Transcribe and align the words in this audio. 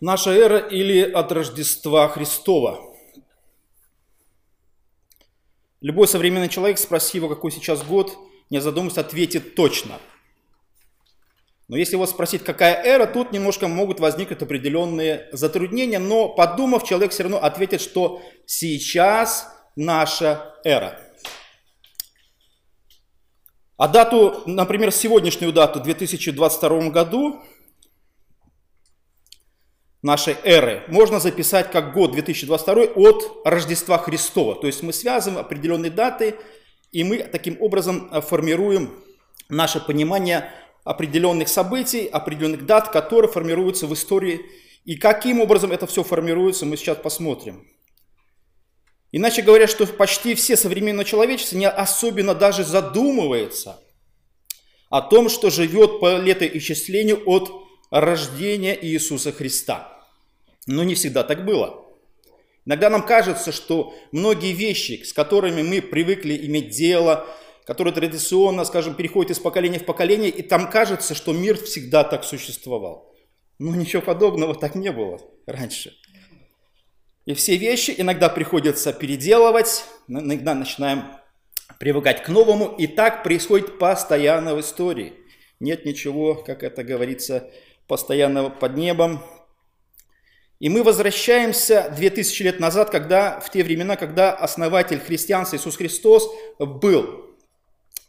Наша 0.00 0.30
эра 0.30 0.58
или 0.58 1.00
от 1.00 1.32
Рождества 1.32 2.06
Христова. 2.08 2.94
Любой 5.80 6.06
современный 6.06 6.50
человек, 6.50 6.78
спроси 6.78 7.16
его, 7.16 7.30
какой 7.30 7.50
сейчас 7.50 7.82
год, 7.82 8.14
не 8.50 8.60
задумываясь, 8.60 8.98
ответит 8.98 9.54
точно. 9.54 9.98
Но 11.68 11.78
если 11.78 11.94
его 11.94 12.06
спросить, 12.06 12.44
какая 12.44 12.74
эра, 12.84 13.06
тут 13.06 13.32
немножко 13.32 13.68
могут 13.68 13.98
возникнуть 13.98 14.42
определенные 14.42 15.30
затруднения, 15.32 15.98
но 15.98 16.28
подумав, 16.28 16.84
человек 16.84 17.12
все 17.12 17.22
равно 17.22 17.42
ответит, 17.42 17.80
что 17.80 18.22
сейчас 18.44 19.48
наша 19.76 20.56
эра. 20.62 21.00
А 23.78 23.88
дату, 23.88 24.42
например, 24.44 24.92
сегодняшнюю 24.92 25.54
дату, 25.54 25.80
2022 25.80 26.90
году, 26.90 27.42
нашей 30.06 30.36
эры 30.44 30.84
можно 30.86 31.18
записать 31.18 31.72
как 31.72 31.92
год 31.92 32.12
2022 32.12 32.74
от 32.94 33.42
Рождества 33.44 33.98
Христова. 33.98 34.54
То 34.54 34.68
есть 34.68 34.82
мы 34.82 34.92
связываем 34.92 35.40
определенные 35.40 35.90
даты, 35.90 36.36
и 36.92 37.02
мы 37.02 37.18
таким 37.18 37.60
образом 37.60 38.08
э, 38.12 38.20
формируем 38.20 38.94
наше 39.48 39.80
понимание 39.80 40.48
определенных 40.84 41.48
событий, 41.48 42.06
определенных 42.06 42.64
дат, 42.64 42.90
которые 42.90 43.30
формируются 43.30 43.88
в 43.88 43.94
истории. 43.94 44.42
И 44.84 44.94
каким 44.96 45.40
образом 45.40 45.72
это 45.72 45.88
все 45.88 46.04
формируется, 46.04 46.64
мы 46.66 46.76
сейчас 46.76 46.98
посмотрим. 46.98 47.66
Иначе 49.10 49.42
говоря, 49.42 49.66
что 49.66 49.86
почти 49.88 50.36
все 50.36 50.56
современное 50.56 51.04
человечество 51.04 51.56
не 51.56 51.68
особенно 51.68 52.34
даже 52.34 52.62
задумывается 52.62 53.80
о 54.88 55.02
том, 55.02 55.28
что 55.28 55.50
живет 55.50 55.98
по 55.98 56.16
летоисчислению 56.16 57.24
от 57.26 57.50
рождения 57.90 58.78
Иисуса 58.80 59.32
Христа. 59.32 59.95
Но 60.66 60.84
не 60.84 60.94
всегда 60.94 61.22
так 61.22 61.44
было. 61.44 61.84
Иногда 62.64 62.90
нам 62.90 63.06
кажется, 63.06 63.52
что 63.52 63.94
многие 64.10 64.52
вещи, 64.52 65.02
с 65.04 65.12
которыми 65.12 65.62
мы 65.62 65.80
привыкли 65.80 66.36
иметь 66.46 66.70
дело, 66.70 67.26
которые 67.64 67.94
традиционно, 67.94 68.64
скажем, 68.64 68.94
переходят 68.94 69.30
из 69.30 69.38
поколения 69.38 69.78
в 69.78 69.84
поколение, 69.84 70.30
и 70.30 70.42
там 70.42 70.70
кажется, 70.70 71.14
что 71.14 71.32
мир 71.32 71.56
всегда 71.56 72.04
так 72.04 72.24
существовал. 72.24 73.14
Но 73.58 73.74
ничего 73.74 74.02
подобного 74.02 74.54
так 74.54 74.74
не 74.74 74.90
было 74.90 75.20
раньше. 75.46 75.96
И 77.24 77.34
все 77.34 77.56
вещи 77.56 77.94
иногда 77.96 78.28
приходится 78.28 78.92
переделывать, 78.92 79.84
иногда 80.06 80.54
начинаем 80.54 81.04
привыкать 81.78 82.22
к 82.22 82.28
новому, 82.28 82.74
и 82.76 82.86
так 82.86 83.22
происходит 83.24 83.78
постоянно 83.78 84.54
в 84.54 84.60
истории. 84.60 85.14
Нет 85.58 85.84
ничего, 85.84 86.34
как 86.34 86.62
это 86.62 86.84
говорится, 86.84 87.50
постоянного 87.88 88.50
под 88.50 88.76
небом, 88.76 89.22
и 90.58 90.70
мы 90.70 90.82
возвращаемся 90.82 91.92
2000 91.96 92.42
лет 92.42 92.60
назад, 92.60 92.90
когда, 92.90 93.40
в 93.40 93.50
те 93.50 93.62
времена, 93.62 93.96
когда 93.96 94.32
основатель 94.32 95.00
христианства 95.00 95.56
Иисус 95.56 95.76
Христос 95.76 96.30
был, 96.58 97.36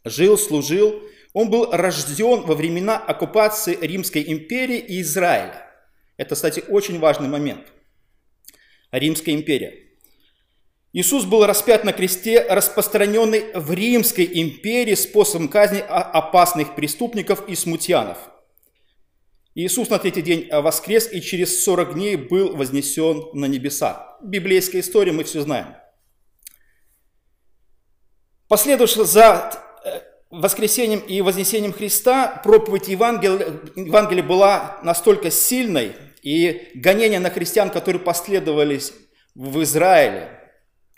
жил, 0.06 0.38
служил. 0.38 1.04
Он 1.34 1.50
был 1.50 1.70
рожден 1.72 2.42
во 2.44 2.56
времена 2.56 2.98
оккупации 2.98 3.78
Римской 3.80 4.24
империи 4.26 4.78
и 4.78 5.02
Израиля. 5.02 5.68
Это, 6.16 6.36
кстати, 6.36 6.64
очень 6.70 7.00
важный 7.00 7.28
момент. 7.28 7.68
Римская 8.92 9.36
империя. 9.36 9.84
Иисус 10.94 11.26
был 11.26 11.46
распят 11.46 11.84
на 11.84 11.92
кресте, 11.92 12.42
распространенный 12.50 13.52
в 13.54 13.74
Римской 13.74 14.28
империи 14.42 14.96
способом 14.96 15.50
казни 15.50 15.80
опасных 15.80 16.76
преступников 16.76 17.48
и 17.50 17.56
смутьянов– 17.56 18.18
Иисус 19.58 19.90
на 19.90 19.98
третий 19.98 20.22
день 20.22 20.48
э, 20.52 20.62
воскрес 20.62 21.12
и 21.12 21.20
через 21.20 21.64
40 21.64 21.96
дней 21.96 22.16
был 22.16 22.56
вознесен 22.56 23.24
на 23.34 23.46
небеса. 23.46 24.16
Библейская 24.22 24.82
история, 24.82 25.12
мы 25.12 25.24
все 25.24 25.42
знаем. 25.42 25.76
Последовавши 28.48 29.04
за 29.04 29.52
э, 29.84 30.02
воскресением 30.30 31.00
и 31.00 31.22
вознесением 31.22 31.74
Христа, 31.74 32.40
проповедь 32.44 32.88
Евангелия, 32.88 33.60
Евангелия 33.76 34.22
была 34.22 34.80
настолько 34.84 35.32
сильной, 35.32 35.96
и 36.22 36.70
гонения 36.76 37.20
на 37.20 37.32
христиан, 37.32 37.72
которые 37.72 38.00
последовались 38.00 38.94
в 39.34 39.64
Израиле 39.64 40.40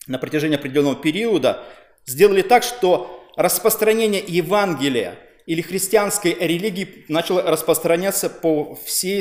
на 0.06 0.18
протяжении 0.18 0.58
определенного 0.58 0.98
периода, 0.98 1.64
сделали 2.06 2.42
так, 2.42 2.64
что 2.64 3.26
распространение 3.38 4.22
Евангелия– 4.28 5.18
или 5.50 5.64
христианской 5.64 6.38
религии 6.40 7.06
начало 7.08 7.42
распространяться 7.42 8.30
по, 8.30 8.76
всей, 8.86 9.20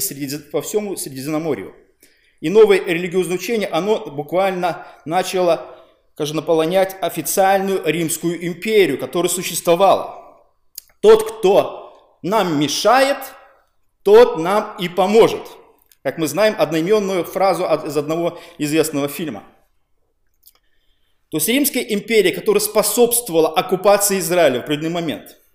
по 0.52 0.60
всему 0.60 0.94
Средиземноморью. 0.94 1.74
И 2.40 2.50
новое 2.50 2.84
религиозное 2.84 3.36
учение, 3.36 3.66
оно 3.66 4.00
буквально 4.10 4.86
начало, 5.06 5.74
скажем, 6.12 6.36
наполнять 6.36 6.94
официальную 7.00 7.80
Римскую 7.82 8.46
империю, 8.46 8.98
которая 8.98 9.30
существовала. 9.30 10.38
Тот, 11.00 11.38
кто 11.38 12.18
нам 12.20 12.60
мешает, 12.60 13.16
тот 14.02 14.38
нам 14.38 14.76
и 14.78 14.90
поможет. 14.90 15.48
Как 16.02 16.18
мы 16.18 16.28
знаем, 16.28 16.56
одноименную 16.58 17.24
фразу 17.24 17.64
из 17.86 17.96
одного 17.96 18.38
известного 18.58 19.08
фильма. 19.08 19.44
То 21.30 21.38
есть 21.38 21.48
Римская 21.48 21.84
империя, 21.84 22.32
которая 22.32 22.60
способствовала 22.60 23.48
оккупации 23.48 24.18
Израиля 24.18 24.60
в 24.60 24.64
определенный 24.64 24.90
момент– 24.90 25.38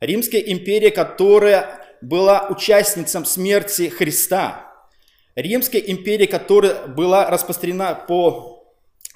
Римская 0.00 0.40
империя, 0.40 0.90
которая 0.90 1.86
была 2.00 2.48
участницей 2.48 3.24
смерти 3.26 3.88
Христа. 3.88 4.72
Римская 5.36 5.80
империя, 5.80 6.26
которая 6.26 6.86
была 6.86 7.30
распространена 7.30 7.94
по 7.94 8.64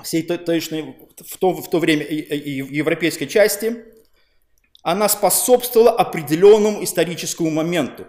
всей 0.03 0.23
точной, 0.23 0.97
в 1.27 1.39
то, 1.39 1.53
в 1.53 1.71
то 1.71 1.79
время 1.79 2.05
европейской 2.07 3.27
части, 3.27 3.85
она 4.83 5.09
способствовала 5.09 5.91
определенному 5.91 6.85
историческому 6.85 7.51
моменту. 7.51 8.07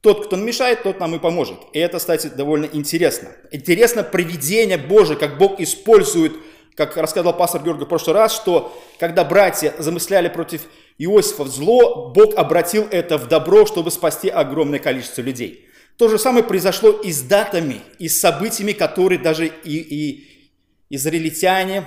Тот, 0.00 0.26
кто 0.26 0.36
мешает, 0.36 0.82
тот 0.82 1.00
нам 1.00 1.14
и 1.14 1.18
поможет. 1.18 1.58
И 1.72 1.78
это, 1.78 1.98
кстати, 1.98 2.26
довольно 2.26 2.66
интересно. 2.66 3.30
Интересно 3.52 4.02
проведение 4.02 4.76
Божие, 4.76 5.16
как 5.18 5.38
Бог 5.38 5.60
использует, 5.60 6.32
как 6.74 6.96
рассказал 6.96 7.36
пастор 7.36 7.62
Георгий 7.62 7.84
в 7.84 7.88
прошлый 7.88 8.14
раз, 8.14 8.34
что 8.34 8.76
когда 8.98 9.24
братья 9.24 9.74
замысляли 9.78 10.28
против 10.28 10.62
Иосифа 10.98 11.44
в 11.44 11.48
зло, 11.48 12.10
Бог 12.14 12.34
обратил 12.36 12.86
это 12.90 13.18
в 13.18 13.28
добро, 13.28 13.66
чтобы 13.66 13.90
спасти 13.90 14.28
огромное 14.28 14.78
количество 14.78 15.20
людей. 15.20 15.66
То 15.96 16.08
же 16.08 16.18
самое 16.18 16.44
произошло 16.44 16.90
и 16.90 17.10
с 17.10 17.22
датами, 17.22 17.80
и 17.98 18.08
с 18.08 18.18
событиями, 18.18 18.72
которые 18.72 19.18
даже 19.18 19.46
и, 19.46 19.76
и 19.76 20.50
израильтяне, 20.90 21.84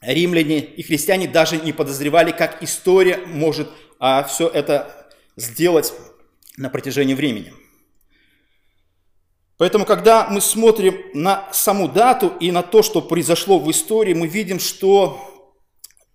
римляне 0.00 0.60
и 0.60 0.82
христиане 0.82 1.28
даже 1.28 1.56
не 1.56 1.72
подозревали, 1.72 2.32
как 2.32 2.62
история 2.62 3.18
может 3.26 3.68
а, 3.98 4.24
все 4.24 4.48
это 4.48 5.08
сделать 5.36 5.92
на 6.56 6.70
протяжении 6.70 7.14
времени. 7.14 7.52
Поэтому, 9.58 9.86
когда 9.86 10.28
мы 10.28 10.40
смотрим 10.40 11.00
на 11.14 11.50
саму 11.52 11.88
дату 11.88 12.32
и 12.40 12.50
на 12.50 12.62
то, 12.62 12.82
что 12.82 13.00
произошло 13.00 13.58
в 13.58 13.70
истории, 13.70 14.12
мы 14.12 14.26
видим, 14.26 14.60
что 14.60 15.35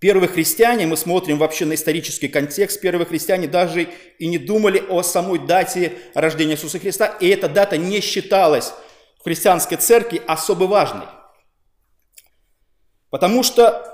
Первые 0.02 0.30
христиане, 0.30 0.88
мы 0.88 0.98
смотрим 0.98 1.38
вообще 1.38 1.64
на 1.66 1.76
исторический 1.76 2.28
контекст, 2.28 2.82
первые 2.82 3.06
христиане 3.06 3.48
даже 3.48 3.88
и 4.18 4.26
не 4.26 4.40
думали 4.40 4.84
о 4.90 5.04
самой 5.04 5.38
дате 5.38 5.94
рождения 6.16 6.56
Иисуса 6.56 6.80
Христа, 6.80 7.06
и 7.06 7.28
эта 7.28 7.48
дата 7.48 7.78
не 7.78 8.02
считалась 8.02 8.74
в 9.20 9.24
христианской 9.26 9.78
церкви 9.78 10.20
особо 10.26 10.64
важной. 10.64 11.06
Потому 13.12 13.44
что 13.44 13.88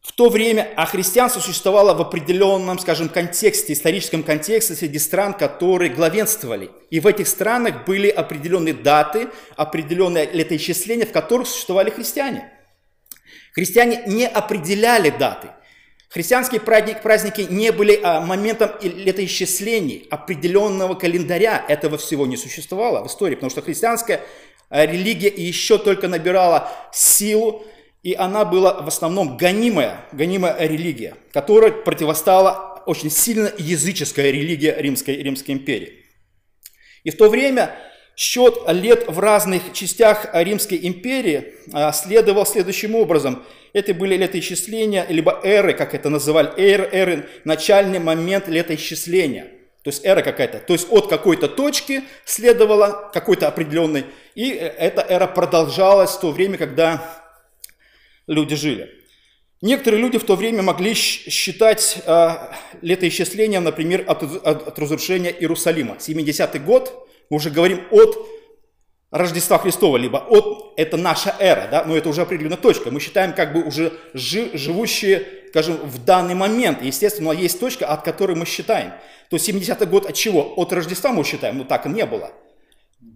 в 0.00 0.12
то 0.12 0.30
время 0.30 0.72
а 0.74 0.86
христианство 0.86 1.40
существовало 1.40 1.92
в 1.92 2.00
определенном, 2.00 2.78
скажем, 2.78 3.10
контексте, 3.10 3.74
историческом 3.74 4.22
контексте 4.22 4.74
среди 4.74 4.98
стран, 4.98 5.34
которые 5.34 5.92
главенствовали. 5.92 6.70
И 6.88 6.98
в 6.98 7.06
этих 7.06 7.28
странах 7.28 7.84
были 7.84 8.08
определенные 8.08 8.72
даты, 8.72 9.28
определенные 9.54 10.30
летоисчисления, 10.32 11.04
в 11.04 11.12
которых 11.12 11.46
существовали 11.46 11.90
христиане– 11.90 12.52
Христиане 13.56 14.02
не 14.06 14.26
определяли 14.26 15.08
даты. 15.08 15.48
Христианские 16.10 16.60
праздники, 16.60 17.46
не 17.48 17.72
были 17.72 17.98
а, 18.02 18.20
моментом 18.20 18.70
летоисчислений, 18.82 20.06
определенного 20.10 20.94
календаря. 20.94 21.64
Этого 21.66 21.96
всего 21.96 22.26
не 22.26 22.36
существовало 22.36 23.02
в 23.02 23.06
истории, 23.06 23.34
потому 23.34 23.50
что 23.50 23.62
христианская 23.62 24.20
а, 24.68 24.84
религия 24.84 25.32
еще 25.34 25.78
только 25.78 26.06
набирала 26.06 26.70
силу, 26.92 27.64
и 28.02 28.12
она 28.12 28.44
была 28.44 28.82
в 28.82 28.88
основном 28.88 29.38
гонимая, 29.38 30.04
гонимая 30.12 30.54
религия, 30.66 31.14
которая 31.32 31.72
противостала 31.72 32.82
очень 32.84 33.10
сильно 33.10 33.50
языческая 33.56 34.30
религия 34.32 34.76
Римской, 34.78 35.16
Римской 35.16 35.54
империи. 35.54 36.04
И 37.04 37.10
в 37.10 37.16
то 37.16 37.30
время 37.30 37.74
Счет 38.16 38.62
лет 38.68 39.08
в 39.08 39.20
разных 39.20 39.74
частях 39.74 40.28
Римской 40.32 40.80
империи 40.82 41.52
а, 41.74 41.92
следовал 41.92 42.46
следующим 42.46 42.94
образом. 42.94 43.44
Это 43.74 43.92
были 43.92 44.16
летоисчисления, 44.16 45.04
либо 45.10 45.38
эры, 45.44 45.74
как 45.74 45.94
это 45.94 46.08
называли, 46.08 46.50
эры, 46.56 46.88
эры, 46.90 47.28
начальный 47.44 47.98
момент 47.98 48.48
летоисчисления. 48.48 49.48
То 49.82 49.90
есть 49.90 50.02
эра 50.04 50.22
какая-то. 50.22 50.60
То 50.60 50.72
есть 50.72 50.86
от 50.90 51.08
какой-то 51.08 51.46
точки 51.46 52.04
следовало 52.24 53.10
какой-то 53.12 53.48
определенный 53.48 54.06
И 54.34 54.48
эта 54.50 55.02
эра 55.02 55.26
продолжалась 55.26 56.12
в 56.12 56.20
то 56.20 56.32
время, 56.32 56.56
когда 56.56 57.22
люди 58.26 58.56
жили. 58.56 58.90
Некоторые 59.60 60.00
люди 60.00 60.18
в 60.18 60.24
то 60.24 60.36
время 60.36 60.62
могли 60.62 60.94
считать 60.94 61.98
э, 62.06 62.30
летоисчислением, 62.80 63.62
например, 63.64 64.04
от, 64.08 64.22
от, 64.22 64.68
от 64.68 64.78
разрушения 64.78 65.30
Иерусалима. 65.30 65.96
70-й 65.98 66.58
год, 66.58 67.06
мы 67.30 67.36
уже 67.36 67.50
говорим 67.50 67.82
от 67.90 68.16
Рождества 69.10 69.58
Христова, 69.58 69.96
либо 69.96 70.18
от, 70.18 70.74
это 70.76 70.96
наша 70.96 71.34
эра, 71.38 71.68
да, 71.70 71.84
но 71.84 71.96
это 71.96 72.08
уже 72.08 72.22
определенная 72.22 72.56
точка. 72.56 72.90
Мы 72.90 73.00
считаем 73.00 73.32
как 73.32 73.52
бы 73.52 73.62
уже 73.62 73.92
жи, 74.14 74.50
живущие, 74.54 75.26
скажем, 75.50 75.76
в 75.76 76.04
данный 76.04 76.34
момент. 76.34 76.82
Естественно, 76.82 77.30
есть 77.30 77.60
точка, 77.60 77.86
от 77.86 78.02
которой 78.02 78.36
мы 78.36 78.46
считаем. 78.46 78.92
То 79.30 79.36
есть 79.36 79.48
70-й 79.48 79.86
год 79.86 80.06
от 80.06 80.14
чего? 80.14 80.54
От 80.56 80.72
Рождества 80.72 81.12
мы 81.12 81.24
считаем, 81.24 81.58
но 81.58 81.64
так 81.64 81.86
и 81.86 81.88
не 81.88 82.04
было. 82.04 82.32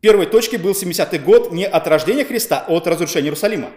Первой 0.01 0.27
точкой 0.27 0.59
был 0.59 0.73
70-й 0.73 1.19
год 1.19 1.53
не 1.53 1.67
от 1.67 1.87
рождения 1.87 2.25
Христа, 2.25 2.65
а 2.67 2.73
от 2.73 2.87
разрушения 2.87 3.27
Иерусалима. 3.27 3.71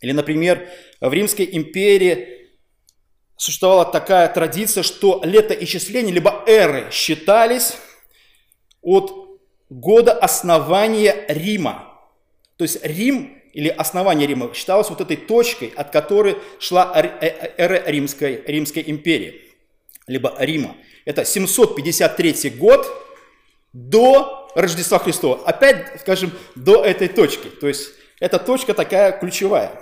Или, 0.00 0.12
например, 0.12 0.68
в 1.00 1.12
Римской 1.12 1.48
империи 1.52 2.48
существовала 3.36 3.84
такая 3.84 4.28
традиция, 4.28 4.82
что 4.82 5.20
летоисчисления, 5.24 6.12
либо 6.12 6.42
эры 6.46 6.90
считались 6.90 7.74
от 8.82 9.19
года 9.70 10.12
основания 10.12 11.24
Рима. 11.28 11.88
То 12.56 12.64
есть 12.64 12.84
Рим 12.84 13.40
или 13.54 13.68
основание 13.68 14.26
Рима 14.26 14.52
считалось 14.52 14.90
вот 14.90 15.00
этой 15.00 15.16
точкой, 15.16 15.72
от 15.74 15.90
которой 15.90 16.36
шла 16.58 16.92
э, 16.94 17.06
э, 17.20 17.52
эра 17.56 17.82
Римской, 17.86 18.42
Римской 18.46 18.84
империи, 18.86 19.40
либо 20.06 20.34
Рима. 20.38 20.76
Это 21.04 21.24
753 21.24 22.50
год 22.50 22.86
до 23.72 24.50
Рождества 24.54 24.98
Христова. 24.98 25.40
Опять, 25.46 26.00
скажем, 26.00 26.32
до 26.54 26.84
этой 26.84 27.08
точки. 27.08 27.48
То 27.48 27.68
есть 27.68 27.90
эта 28.18 28.38
точка 28.38 28.74
такая 28.74 29.12
ключевая. 29.12 29.72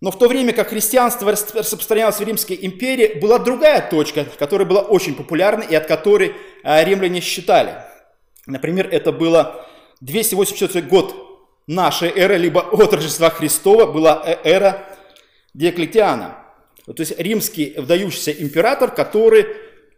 Но 0.00 0.12
в 0.12 0.18
то 0.18 0.28
время 0.28 0.52
как 0.52 0.68
христианство 0.68 1.32
распространялось 1.32 2.16
в 2.16 2.22
Римской 2.22 2.56
империи, 2.62 3.18
была 3.18 3.40
другая 3.40 3.88
точка, 3.88 4.24
которая 4.38 4.66
была 4.66 4.82
очень 4.82 5.16
популярна 5.16 5.64
и 5.64 5.74
от 5.74 5.86
которой 5.86 6.34
а, 6.62 6.84
римляне 6.84 7.20
считали. 7.20 7.74
Например, 8.48 8.88
это 8.90 9.12
было 9.12 9.66
284 10.00 10.84
год 10.86 11.14
нашей 11.66 12.10
эры, 12.10 12.36
либо 12.36 12.60
от 12.60 12.92
Рождества 12.92 13.30
Христова 13.30 13.86
была 13.86 14.22
э, 14.24 14.36
эра 14.42 14.84
Диоклетиана. 15.54 16.38
То 16.86 16.94
есть 16.98 17.18
римский 17.18 17.74
вдающийся 17.76 18.32
император, 18.32 18.90
который, 18.90 19.46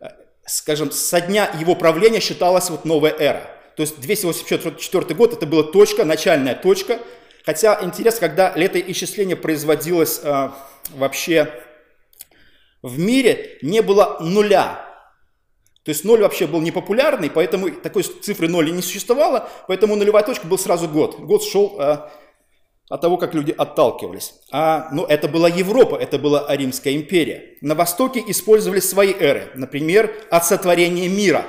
э, 0.00 0.08
скажем, 0.46 0.90
со 0.90 1.20
дня 1.20 1.50
его 1.58 1.74
правления 1.74 2.20
считалась 2.20 2.70
вот 2.70 2.84
новая 2.84 3.14
эра. 3.18 3.42
То 3.76 3.82
есть 3.82 4.00
284 4.00 5.14
год 5.14 5.32
это 5.32 5.46
была 5.46 5.62
точка, 5.62 6.04
начальная 6.04 6.54
точка, 6.54 6.98
Хотя 7.44 7.78
интересно, 7.82 8.28
когда 8.28 8.52
летоисчисление 8.54 9.36
производилось 9.36 10.20
э, 10.22 10.50
вообще 10.90 11.52
в 12.82 12.98
мире, 12.98 13.58
не 13.62 13.80
было 13.80 14.18
нуля. 14.20 14.86
То 15.84 15.90
есть 15.90 16.04
ноль 16.04 16.20
вообще 16.20 16.46
был 16.46 16.60
непопулярный, 16.60 17.30
поэтому 17.30 17.70
такой 17.70 18.02
цифры 18.02 18.48
ноль 18.48 18.70
не 18.72 18.82
существовало, 18.82 19.48
поэтому 19.66 19.96
нулевая 19.96 20.22
точка 20.22 20.46
был 20.46 20.58
сразу 20.58 20.88
год. 20.88 21.18
Год 21.20 21.42
шел 21.42 21.76
э, 21.80 22.08
от 22.90 23.00
того, 23.00 23.16
как 23.16 23.34
люди 23.34 23.54
отталкивались. 23.56 24.34
А, 24.50 24.88
но 24.92 25.06
это 25.06 25.28
была 25.28 25.48
Европа, 25.48 25.96
это 25.96 26.18
была 26.18 26.44
Римская 26.54 26.94
империя. 26.94 27.56
На 27.62 27.74
Востоке 27.74 28.22
использовали 28.26 28.80
свои 28.80 29.14
эры, 29.14 29.50
например, 29.54 30.12
от 30.30 30.44
сотворения 30.44 31.08
мира. 31.08 31.46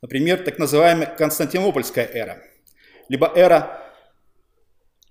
Например, 0.00 0.38
так 0.38 0.58
называемая 0.58 1.06
Константинопольская 1.06 2.08
эра, 2.12 2.42
либо 3.08 3.30
эра 3.34 3.78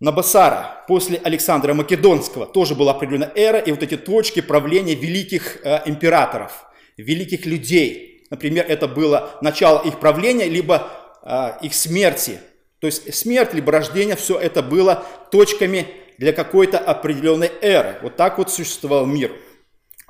Набасара 0.02 0.84
после 0.88 1.22
Александра 1.24 1.76
Македонского 1.76 2.48
тоже 2.48 2.74
была 2.74 2.92
определена 2.92 3.32
эра 3.36 3.60
и 3.60 3.72
вот 3.72 3.84
эти 3.84 3.96
точки 3.96 4.42
правления 4.42 4.96
великих 4.96 5.64
э, 5.64 5.84
императоров, 5.86 6.66
великих 7.02 7.46
людей. 7.46 8.26
Например, 8.30 8.66
это 8.68 8.88
было 8.88 9.38
начало 9.42 9.86
их 9.86 10.00
правления, 10.00 10.46
либо 10.46 10.90
э, 11.24 11.52
их 11.62 11.74
смерти. 11.74 12.40
То 12.80 12.88
есть 12.88 13.14
смерть, 13.14 13.54
либо 13.54 13.72
рождение, 13.72 14.16
все 14.16 14.40
это 14.40 14.64
было 14.64 15.06
точками 15.32 15.88
для 16.18 16.34
какой-то 16.34 16.80
определенной 16.80 17.52
эры. 17.62 17.98
Вот 18.02 18.16
так 18.16 18.38
вот 18.38 18.52
существовал 18.52 19.06
мир. 19.06 19.32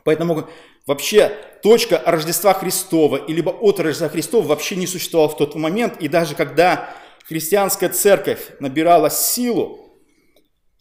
Поэтому 0.03 0.47
вообще 0.85 1.35
точка 1.61 2.01
Рождества 2.05 2.53
Христова, 2.53 3.25
либо 3.27 3.49
от 3.49 3.79
Рождества 3.79 4.09
Христова 4.09 4.47
вообще 4.47 4.75
не 4.75 4.87
существовала 4.87 5.29
в 5.29 5.37
тот 5.37 5.55
момент. 5.55 5.97
И 5.99 6.07
даже 6.07 6.35
когда 6.35 6.93
христианская 7.27 7.89
церковь 7.89 8.39
набирала 8.59 9.09
силу, 9.09 9.81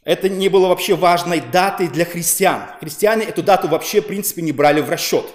это 0.05 0.29
не 0.29 0.49
было 0.49 0.69
вообще 0.69 0.95
важной 0.95 1.41
датой 1.41 1.89
для 1.89 2.05
христиан. 2.05 2.63
Христиане 2.81 3.25
эту 3.25 3.43
дату 3.43 3.69
вообще, 3.69 4.01
в 4.01 4.07
принципе, 4.07 4.43
не 4.43 4.53
брали 4.53 4.81
в 4.81 4.89
расчет. 4.89 5.27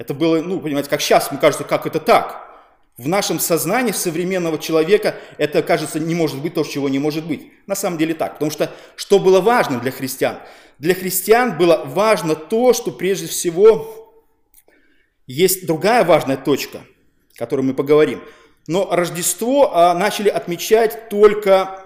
Это 0.00 0.14
было, 0.14 0.40
ну, 0.40 0.60
понимаете, 0.60 0.88
как 0.88 1.02
сейчас, 1.02 1.30
мне 1.30 1.38
кажется, 1.38 1.62
как 1.62 1.86
это 1.86 2.00
так? 2.00 2.48
В 2.96 3.06
нашем 3.06 3.38
сознании 3.38 3.92
современного 3.92 4.58
человека 4.58 5.16
это, 5.36 5.62
кажется, 5.62 6.00
не 6.00 6.14
может 6.14 6.40
быть 6.40 6.54
то, 6.54 6.64
чего 6.64 6.88
не 6.88 6.98
может 6.98 7.26
быть. 7.26 7.52
На 7.66 7.74
самом 7.74 7.98
деле 7.98 8.14
так. 8.14 8.32
Потому 8.32 8.50
что 8.50 8.72
что 8.96 9.18
было 9.18 9.42
важно 9.42 9.78
для 9.78 9.90
христиан? 9.90 10.38
Для 10.78 10.94
христиан 10.94 11.58
было 11.58 11.82
важно 11.84 12.34
то, 12.34 12.72
что 12.72 12.92
прежде 12.92 13.26
всего 13.26 14.24
есть 15.26 15.66
другая 15.66 16.02
важная 16.02 16.38
точка, 16.38 16.80
о 17.34 17.38
которой 17.38 17.60
мы 17.60 17.74
поговорим. 17.74 18.22
Но 18.66 18.88
Рождество 18.90 19.76
а, 19.76 19.92
начали 19.92 20.30
отмечать 20.30 21.10
только 21.10 21.84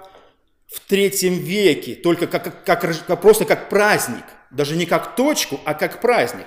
в 0.68 0.78
третьем 0.88 1.34
веке, 1.34 1.96
только 1.96 2.28
как, 2.28 2.64
как, 2.64 3.06
как, 3.06 3.20
просто 3.20 3.44
как 3.44 3.68
праздник, 3.68 4.24
даже 4.52 4.76
не 4.76 4.86
как 4.86 5.16
точку, 5.16 5.58
а 5.64 5.74
как 5.74 6.00
праздник. 6.00 6.46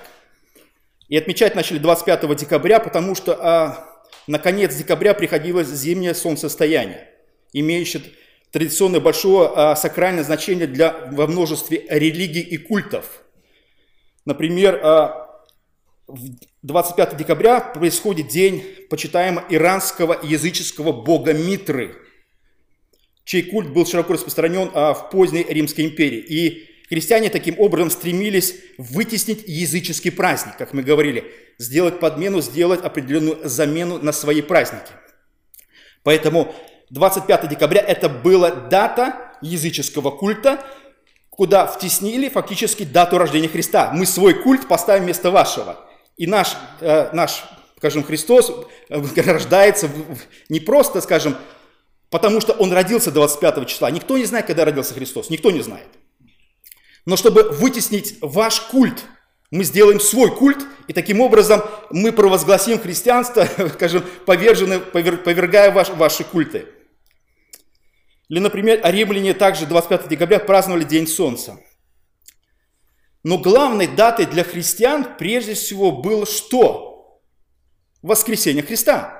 И 1.08 1.16
отмечать 1.16 1.54
начали 1.54 1.78
25 1.78 2.36
декабря, 2.36 2.80
потому 2.80 3.14
что 3.14 3.34
а, 3.34 4.02
на 4.26 4.38
конец 4.38 4.74
декабря 4.74 5.14
приходилось 5.14 5.68
зимнее 5.68 6.14
солнцестояние, 6.14 7.08
имеющее 7.52 8.02
традиционное 8.50 9.00
большое 9.00 9.50
а, 9.54 9.76
сакральное 9.76 10.24
значение 10.24 10.66
для, 10.66 11.08
во 11.12 11.26
множестве 11.26 11.86
религий 11.88 12.42
и 12.42 12.56
культов. 12.56 13.22
Например, 14.24 14.80
а, 14.82 15.44
25 16.62 17.16
декабря 17.16 17.60
происходит 17.60 18.28
день 18.28 18.64
почитаемого 18.90 19.44
иранского 19.48 20.18
языческого 20.22 20.92
бога 20.92 21.32
Митры– 21.32 21.96
чей 23.28 23.42
культ 23.42 23.68
был 23.68 23.84
широко 23.84 24.14
распространен 24.14 24.70
а, 24.72 24.94
в 24.94 25.10
поздней 25.10 25.44
Римской 25.46 25.84
империи. 25.84 26.18
И 26.18 26.67
христиане 26.88 27.30
таким 27.30 27.58
образом 27.58 27.90
стремились 27.90 28.54
вытеснить 28.78 29.44
языческий 29.46 30.10
праздник, 30.10 30.56
как 30.56 30.72
мы 30.72 30.82
говорили, 30.82 31.24
сделать 31.58 32.00
подмену, 32.00 32.40
сделать 32.40 32.84
определенную 32.84 33.48
замену 33.48 33.98
на 33.98 34.12
свои 34.12 34.42
праздники. 34.42 34.90
Поэтому 36.02 36.54
25 36.90 37.48
декабря 37.48 37.80
это 37.80 38.08
была 38.08 38.50
дата 38.50 39.32
языческого 39.42 40.10
культа, 40.10 40.64
куда 41.30 41.66
втеснили 41.66 42.28
фактически 42.28 42.84
дату 42.84 43.18
рождения 43.18 43.48
Христа. 43.48 43.92
Мы 43.92 44.06
свой 44.06 44.34
культ 44.34 44.66
поставим 44.66 45.04
вместо 45.04 45.30
вашего. 45.30 45.78
И 46.16 46.26
наш, 46.26 46.56
э, 46.80 47.10
наш 47.12 47.44
скажем, 47.78 48.02
Христос 48.02 48.50
э, 48.88 49.00
рождается 49.22 49.88
не 50.48 50.60
просто, 50.60 51.00
скажем, 51.00 51.36
потому 52.10 52.40
что 52.40 52.52
он 52.52 52.72
родился 52.72 53.10
25 53.10 53.66
числа. 53.68 53.90
Никто 53.90 54.18
не 54.18 54.24
знает, 54.24 54.46
когда 54.46 54.64
родился 54.64 54.94
Христос, 54.94 55.30
никто 55.30 55.50
не 55.50 55.62
знает. 55.62 55.86
Но 57.08 57.16
чтобы 57.16 57.44
вытеснить 57.44 58.18
ваш 58.20 58.60
культ, 58.60 59.06
мы 59.50 59.64
сделаем 59.64 59.98
свой 59.98 60.30
культ, 60.30 60.58
и 60.88 60.92
таким 60.92 61.22
образом 61.22 61.62
мы 61.88 62.12
провозгласим 62.12 62.78
христианство, 62.78 63.48
скажем, 63.72 64.04
повержены, 64.26 64.78
повергая 64.78 65.70
ваш, 65.70 65.88
ваши 65.88 66.22
культы. 66.22 66.66
Или, 68.28 68.40
например, 68.40 68.82
римляне 68.84 69.32
также 69.32 69.64
25 69.64 70.06
декабря 70.06 70.38
праздновали 70.38 70.84
День 70.84 71.06
Солнца. 71.06 71.58
Но 73.24 73.38
главной 73.38 73.86
датой 73.86 74.26
для 74.26 74.44
христиан 74.44 75.16
прежде 75.16 75.54
всего 75.54 75.90
было 75.90 76.26
что? 76.26 77.22
Воскресение 78.02 78.62
Христа. 78.62 79.17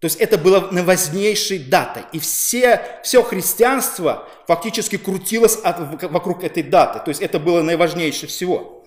То 0.00 0.04
есть 0.04 0.16
это 0.20 0.38
было 0.38 0.68
важнейшей 0.70 1.58
датой. 1.58 2.04
И 2.12 2.20
все, 2.20 3.00
все 3.02 3.22
христианство 3.22 4.28
фактически 4.46 4.96
крутилось 4.96 5.56
от, 5.56 6.02
вокруг 6.04 6.44
этой 6.44 6.62
даты. 6.62 7.00
То 7.00 7.08
есть 7.08 7.20
это 7.20 7.40
было 7.40 7.62
наиважнейшее 7.62 8.28
всего. 8.28 8.84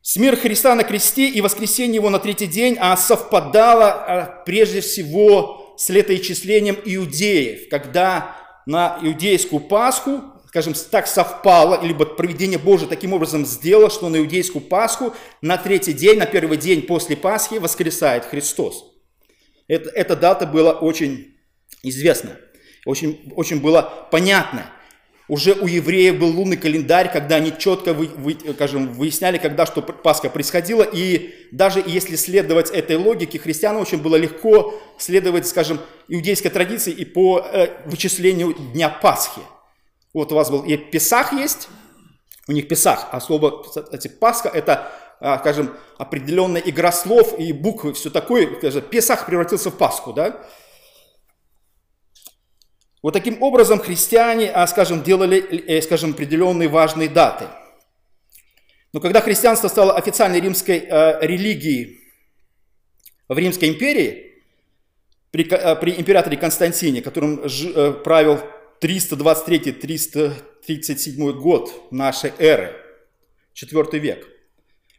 Смерть 0.00 0.40
Христа 0.40 0.74
на 0.74 0.84
кресте 0.84 1.28
и 1.28 1.40
воскресение 1.40 1.96
его 1.96 2.10
на 2.10 2.18
третий 2.18 2.46
день 2.46 2.78
а 2.80 2.96
совпадало 2.96 4.42
прежде 4.46 4.80
всего 4.80 5.74
с 5.76 5.88
летоисчислением 5.90 6.78
иудеев, 6.82 7.68
когда 7.68 8.36
на 8.66 8.98
иудейскую 9.02 9.60
Пасху, 9.60 10.22
скажем 10.48 10.74
так, 10.90 11.06
совпало, 11.06 11.84
либо 11.84 12.06
проведение 12.06 12.58
Божие 12.58 12.88
таким 12.88 13.12
образом 13.12 13.44
сделало, 13.44 13.90
что 13.90 14.08
на 14.08 14.16
иудейскую 14.16 14.62
Пасху 14.62 15.12
на 15.42 15.58
третий 15.58 15.92
день, 15.92 16.18
на 16.18 16.24
первый 16.24 16.56
день 16.56 16.82
после 16.82 17.14
Пасхи 17.14 17.56
воскресает 17.56 18.24
Христос. 18.24 18.95
Это, 19.68 19.90
эта 19.90 20.16
дата 20.16 20.46
была 20.46 20.72
очень 20.72 21.36
известно. 21.82 22.36
Очень, 22.84 23.32
очень 23.34 23.60
было 23.60 24.08
понятно. 24.10 24.70
Уже 25.28 25.54
у 25.54 25.66
евреев 25.66 26.20
был 26.20 26.28
лунный 26.28 26.56
календарь, 26.56 27.10
когда 27.12 27.36
они 27.36 27.52
четко 27.58 27.92
вы, 27.92 28.06
вы, 28.06 28.36
скажем, 28.54 28.92
выясняли, 28.92 29.38
когда 29.38 29.66
что 29.66 29.82
Пасха 29.82 30.30
происходила. 30.30 30.84
И 30.84 31.34
даже 31.50 31.82
если 31.84 32.14
следовать 32.14 32.70
этой 32.70 32.96
логике, 32.96 33.40
христианам 33.40 33.82
очень 33.82 34.00
было 34.00 34.14
легко 34.14 34.80
следовать, 34.98 35.48
скажем, 35.48 35.80
иудейской 36.06 36.52
традиции 36.52 36.92
и 36.92 37.04
по 37.04 37.40
э, 37.40 37.70
вычислению 37.86 38.54
Дня 38.72 38.88
Пасхи. 38.88 39.40
Вот 40.14 40.30
у 40.30 40.36
вас 40.36 40.48
был 40.48 40.62
и 40.62 40.76
Песах 40.76 41.32
есть, 41.32 41.68
у 42.46 42.52
них 42.52 42.68
Песах, 42.68 43.08
а 43.10 43.20
слово, 43.20 43.64
кстати, 43.64 44.06
Пасха 44.06 44.48
это, 44.48 44.92
скажем, 45.20 45.74
определенная 45.98 46.60
игра 46.60 46.92
слов 46.92 47.38
и 47.38 47.52
буквы, 47.52 47.94
все 47.94 48.10
такое. 48.10 48.54
Скажем, 48.58 48.82
Песах 48.82 49.26
превратился 49.26 49.70
в 49.70 49.78
Пасху, 49.78 50.12
да? 50.12 50.46
Вот 53.06 53.12
таким 53.12 53.40
образом 53.40 53.78
христиане, 53.78 54.50
а, 54.50 54.66
скажем, 54.66 55.04
делали, 55.04 55.38
э, 55.38 55.80
скажем, 55.80 56.10
определенные 56.10 56.68
важные 56.68 57.08
даты. 57.08 57.46
Но 58.92 59.00
когда 59.00 59.20
христианство 59.20 59.68
стало 59.68 59.96
официальной 59.96 60.40
римской 60.40 60.78
э, 60.78 61.24
религией 61.24 62.00
в 63.28 63.38
Римской 63.38 63.68
империи, 63.68 64.42
при, 65.30 65.48
э, 65.48 65.76
при 65.76 65.92
императоре 65.92 66.36
Константине, 66.36 67.00
которым 67.00 67.48
правил 68.02 68.40
323-337 68.80 71.32
год 71.34 71.92
нашей 71.92 72.32
эры, 72.38 72.74
4 73.52 74.00
век, 74.00 74.26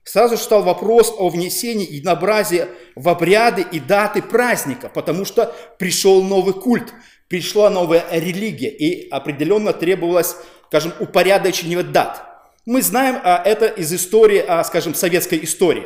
сразу 0.07 0.37
же 0.37 0.43
стал 0.43 0.63
вопрос 0.63 1.13
о 1.17 1.27
внесении 1.27 1.91
единообразия 1.91 2.69
в 2.95 3.09
обряды 3.09 3.65
и 3.69 3.79
даты 3.79 4.21
праздника, 4.21 4.89
потому 4.93 5.25
что 5.25 5.53
пришел 5.77 6.23
новый 6.23 6.53
культ, 6.53 6.93
пришла 7.27 7.69
новая 7.69 8.05
религия, 8.11 8.69
и 8.69 9.09
определенно 9.09 9.73
требовалось, 9.73 10.37
скажем, 10.67 10.93
упорядочение 11.01 11.83
дат. 11.83 12.23
Мы 12.65 12.81
знаем 12.81 13.19
а, 13.21 13.41
это 13.43 13.65
из 13.65 13.93
истории, 13.93 14.43
а, 14.47 14.63
скажем, 14.63 14.95
советской 14.95 15.43
истории. 15.43 15.85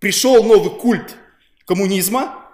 Пришел 0.00 0.44
новый 0.44 0.70
культ 0.70 1.16
коммунизма, 1.64 2.44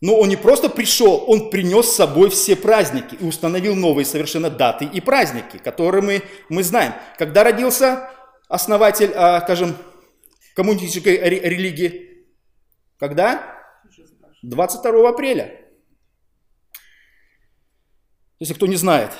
но 0.00 0.16
он 0.16 0.28
не 0.28 0.36
просто 0.36 0.68
пришел, 0.68 1.24
он 1.26 1.50
принес 1.50 1.88
с 1.88 1.96
собой 1.96 2.30
все 2.30 2.54
праздники 2.54 3.16
и 3.18 3.24
установил 3.24 3.74
новые 3.74 4.04
совершенно 4.04 4.50
даты 4.50 4.84
и 4.84 5.00
праздники, 5.00 5.58
которые 5.58 6.02
мы, 6.02 6.22
мы 6.48 6.62
знаем. 6.62 6.92
Когда 7.18 7.42
родился 7.42 8.10
основатель, 8.48 9.12
а, 9.16 9.40
скажем, 9.40 9.76
коммунистической 10.54 11.16
религии? 11.18 12.26
Когда? 12.98 13.58
22 14.42 15.08
апреля. 15.08 15.60
Если 18.38 18.54
кто 18.54 18.66
не 18.66 18.76
знает, 18.76 19.12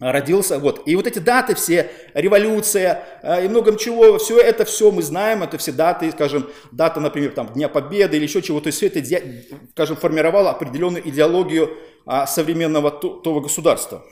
родился, 0.00 0.58
вот. 0.58 0.82
И 0.86 0.96
вот 0.96 1.06
эти 1.06 1.18
даты 1.18 1.54
все, 1.54 1.90
революция 2.14 3.04
э, 3.22 3.44
и 3.44 3.48
многом 3.48 3.76
чего, 3.76 4.18
все 4.18 4.38
это 4.38 4.64
все 4.64 4.90
мы 4.90 5.02
знаем, 5.02 5.42
это 5.42 5.58
все 5.58 5.72
даты, 5.72 6.10
скажем, 6.10 6.50
дата, 6.72 7.00
например, 7.00 7.32
там, 7.32 7.52
Дня 7.52 7.68
Победы 7.68 8.16
или 8.16 8.24
еще 8.24 8.42
чего-то, 8.42 8.70
все 8.70 8.86
это, 8.86 9.02
скажем, 9.70 9.96
формировало 9.96 10.50
определенную 10.50 11.06
идеологию 11.08 11.78
а, 12.06 12.26
современного 12.26 12.90
того 12.90 13.40
государства. 13.40 14.04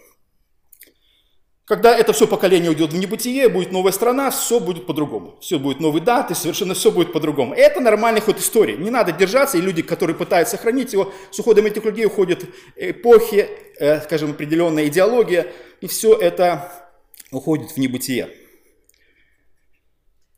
Когда 1.69 1.95
это 1.95 2.15
все 2.15 2.27
поколение 2.27 2.71
уйдет 2.71 2.95
в 2.95 2.97
небытие, 2.97 3.51
будет 3.51 3.73
новая 3.73 3.93
страна, 3.93 4.31
все 4.31 4.59
будет 4.59 4.87
по-другому. 4.87 5.37
Все 5.43 5.59
будет 5.59 5.81
новые 5.81 6.03
даты, 6.03 6.35
совершенно 6.35 6.73
все 6.73 6.91
будет 6.91 7.13
по-другому. 7.13 7.53
Это 7.53 7.81
нормальный 7.81 8.23
ход 8.23 8.39
истории. 8.39 8.75
Не 8.75 8.89
надо 8.89 9.13
держаться, 9.13 9.59
и 9.59 9.61
люди, 9.61 9.83
которые 9.83 10.17
пытаются 10.17 10.57
сохранить 10.57 10.95
его, 10.95 11.13
с 11.31 11.39
уходом 11.39 11.67
этих 11.67 11.85
людей 11.85 12.07
уходят 12.07 12.43
эпохи, 12.75 13.51
э, 13.79 14.01
скажем, 14.01 14.31
определенная 14.31 14.87
идеология, 14.87 15.47
и 15.83 15.87
все 15.89 16.15
это 16.15 16.73
уходит 17.31 17.73
в 17.73 17.77
небытие. 17.77 18.31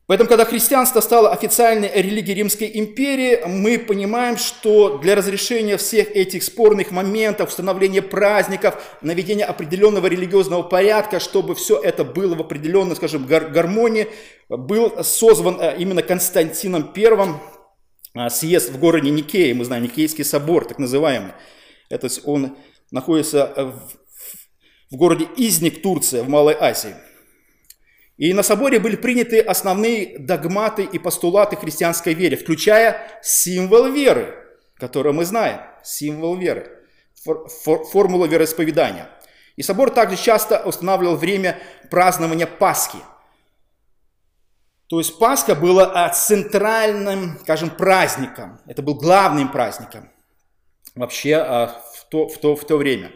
Поэтому, 0.07 0.27
когда 0.27 0.45
христианство 0.45 0.99
стало 0.99 1.31
официальной 1.31 1.89
религией 1.93 2.35
Римской 2.35 2.69
империи, 2.73 3.39
мы 3.45 3.79
понимаем, 3.79 4.35
что 4.37 4.97
для 4.97 5.15
разрешения 5.15 5.77
всех 5.77 6.11
этих 6.15 6.43
спорных 6.43 6.91
моментов, 6.91 7.49
установления 7.49 8.01
праздников, 8.01 8.97
наведения 9.01 9.45
определенного 9.45 10.07
религиозного 10.07 10.63
порядка, 10.63 11.19
чтобы 11.19 11.55
все 11.55 11.79
это 11.79 12.03
было 12.03 12.35
в 12.35 12.41
определенной, 12.41 12.95
скажем, 12.95 13.25
гармонии, 13.25 14.07
был 14.49 15.03
созван 15.03 15.57
э, 15.61 15.77
именно 15.77 16.01
Константином 16.01 16.91
I 16.93 18.25
э, 18.25 18.29
съезд 18.29 18.71
в 18.71 18.79
городе 18.79 19.11
Никея, 19.11 19.55
мы 19.55 19.63
знаем, 19.63 19.83
Никейский 19.83 20.25
собор, 20.25 20.65
так 20.65 20.79
называемый. 20.79 21.31
Это 21.89 22.09
он 22.25 22.57
находится 22.89 23.53
в, 23.55 24.93
в 24.93 24.97
городе 24.97 25.27
Изник, 25.37 25.81
Турция, 25.81 26.23
в 26.23 26.27
Малой 26.27 26.57
Азии. 26.59 26.95
И 28.21 28.33
на 28.35 28.43
соборе 28.43 28.79
были 28.79 28.97
приняты 28.97 29.39
основные 29.39 30.19
догматы 30.19 30.83
и 30.83 30.99
постулаты 30.99 31.55
христианской 31.55 32.13
веры, 32.13 32.35
включая 32.35 33.01
символ 33.23 33.87
веры, 33.87 34.35
который 34.77 35.11
мы 35.11 35.25
знаем, 35.25 35.61
символ 35.83 36.35
веры, 36.35 36.85
фор, 37.15 37.49
фор, 37.49 37.83
формула 37.83 38.27
вероисповедания. 38.27 39.09
И 39.55 39.63
собор 39.63 39.89
также 39.89 40.17
часто 40.17 40.61
устанавливал 40.63 41.15
время 41.15 41.57
празднования 41.89 42.45
Пасхи. 42.45 42.99
То 44.85 44.99
есть 44.99 45.17
Пасха 45.17 45.55
была 45.55 46.07
центральным, 46.09 47.39
скажем, 47.39 47.71
праздником. 47.71 48.61
Это 48.67 48.83
был 48.83 48.93
главным 48.93 49.51
праздником 49.51 50.11
вообще 50.93 51.37
а, 51.37 51.81
в 51.95 52.05
то, 52.11 52.27
в 52.27 52.37
то, 52.37 52.55
в 52.55 52.63
то 52.67 52.77
время. 52.77 53.11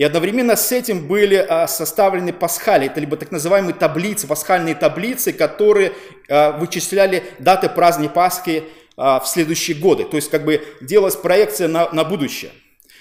И 0.00 0.02
одновременно 0.02 0.56
с 0.56 0.72
этим 0.72 1.06
были 1.06 1.34
а, 1.36 1.68
составлены 1.68 2.32
пасхали, 2.32 2.86
это 2.86 3.00
либо 3.00 3.18
так 3.18 3.30
называемые 3.30 3.74
таблицы, 3.74 4.26
пасхальные 4.26 4.74
таблицы, 4.74 5.30
которые 5.30 5.92
а, 6.26 6.52
вычисляли 6.52 7.22
даты 7.38 7.68
праздника 7.68 8.14
Пасхи 8.14 8.64
а, 8.96 9.20
в 9.20 9.28
следующие 9.28 9.76
годы. 9.76 10.04
То 10.04 10.16
есть 10.16 10.30
как 10.30 10.46
бы 10.46 10.64
делалась 10.80 11.16
проекция 11.16 11.68
на, 11.68 11.92
на 11.92 12.04
будущее. 12.04 12.50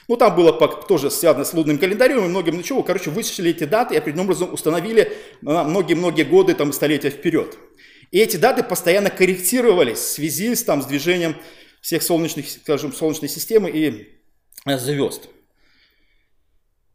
Ну, 0.10 0.18
там 0.18 0.36
было 0.36 0.51
тоже 0.51 1.10
связано 1.10 1.46
с 1.46 1.53
лунным 1.53 1.77
календарем 1.77 2.18
и 2.18 2.27
многим 2.27 2.58
ничего. 2.58 2.84
Короче, 2.84 3.12
вычислили 3.12 3.51
эти 3.51 3.63
даты 3.63 3.96
и 3.96 3.98
определенным 3.98 4.25
образом 4.25 4.53
установили 4.53 5.13
многие-многие 5.41 6.24
годы, 6.24 6.53
там, 6.53 6.74
столетия 6.74 7.12
вперед. 7.12 7.58
И 8.12 8.20
эти 8.20 8.36
даты 8.36 8.62
постоянно 8.62 9.10
корректировались 9.10 10.00
в 10.00 10.12
связи 10.15 10.53
с, 10.53 10.65
там, 10.65 10.82
с 10.82 10.86
движением 10.86 11.38
всех 11.79 12.03
солнечных, 12.03 12.50
скажем, 12.50 12.91
солнечной 12.91 13.29
системы 13.29 13.70
и 13.70 14.20
звезд. 14.65 15.29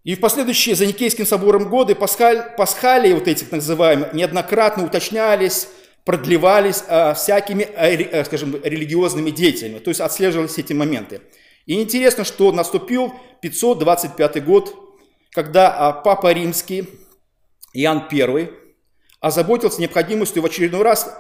И 0.05 0.15
в 0.15 0.21
последующие 0.21 0.75
за 0.75 0.87
Никейским 0.87 1.25
собором 1.25 1.71
годы 1.71 1.95
пасхаль, 1.95 2.55
пасхалии, 2.57 3.15
вот 3.15 3.27
эти 3.27 3.45
так 3.45 3.53
называемые, 3.53 4.11
неоднократно 4.13 4.85
уточнялись, 4.85 5.69
продлевались 6.05 6.85
а, 6.89 7.15
всякими, 7.15 7.65
а, 7.75 8.21
а, 8.21 8.25
скажем, 8.27 8.61
религиозными 8.63 9.31
деятелями, 9.31 9.79
то 9.79 9.89
есть 9.89 10.03
отслеживались 10.03 10.59
эти 10.59 10.75
моменты. 10.75 11.23
И 11.65 11.81
интересно, 11.81 12.25
что 12.25 12.53
наступил 12.53 13.15
525 13.41 14.45
год, 14.45 14.77
когда 15.31 15.75
а, 15.75 15.93
Папа 15.93 16.33
Римский 16.33 16.87
Иоанн 17.73 18.07
I 18.13 18.51
озаботился 19.21 19.81
необходимостью 19.81 20.43
в 20.43 20.47
очередной 20.47 20.83
раз 20.83 21.19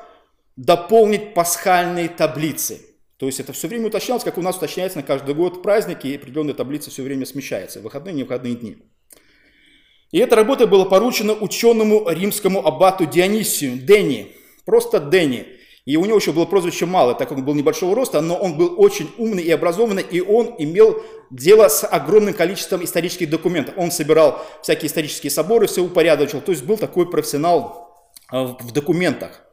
дополнить 0.56 1.32
пасхальные 1.32 2.10
таблицы– 2.10 2.82
то 3.16 3.26
есть 3.26 3.40
это 3.40 3.52
все 3.52 3.68
время 3.68 3.86
уточнялось, 3.86 4.24
как 4.24 4.38
у 4.38 4.42
нас 4.42 4.56
уточняется 4.56 4.98
на 4.98 5.04
каждый 5.04 5.34
год 5.34 5.62
праздники, 5.62 6.06
и 6.06 6.16
определенная 6.16 6.54
таблица 6.54 6.90
все 6.90 7.02
время 7.02 7.26
смещается, 7.26 7.80
выходные, 7.80 8.14
не 8.14 8.22
выходные 8.24 8.54
дни. 8.56 8.78
И 10.10 10.18
эта 10.18 10.36
работа 10.36 10.66
была 10.66 10.84
поручена 10.84 11.32
ученому 11.32 12.08
римскому 12.08 12.66
аббату 12.66 13.06
Дионисию, 13.06 13.78
Дени, 13.78 14.32
просто 14.64 15.00
Дени. 15.00 15.46
И 15.84 15.96
у 15.96 16.04
него 16.06 16.16
еще 16.16 16.32
было 16.32 16.46
прозвище 16.46 16.86
мало, 16.86 17.14
так 17.14 17.28
как 17.28 17.38
он 17.38 17.44
был 17.44 17.54
небольшого 17.54 17.94
роста, 17.94 18.20
но 18.20 18.36
он 18.36 18.56
был 18.56 18.74
очень 18.78 19.10
умный 19.18 19.42
и 19.42 19.50
образованный, 19.50 20.02
и 20.02 20.20
он 20.20 20.54
имел 20.58 21.02
дело 21.30 21.68
с 21.68 21.86
огромным 21.86 22.32
количеством 22.32 22.82
исторических 22.84 23.28
документов. 23.28 23.74
Он 23.76 23.90
собирал 23.90 24.40
всякие 24.62 24.88
исторические 24.88 25.30
соборы, 25.30 25.66
все 25.66 25.82
упорядочил, 25.82 26.40
то 26.40 26.52
есть 26.52 26.64
был 26.64 26.78
такой 26.78 27.10
профессионал 27.10 28.08
а, 28.28 28.56
в 28.58 28.72
документах. 28.72 29.43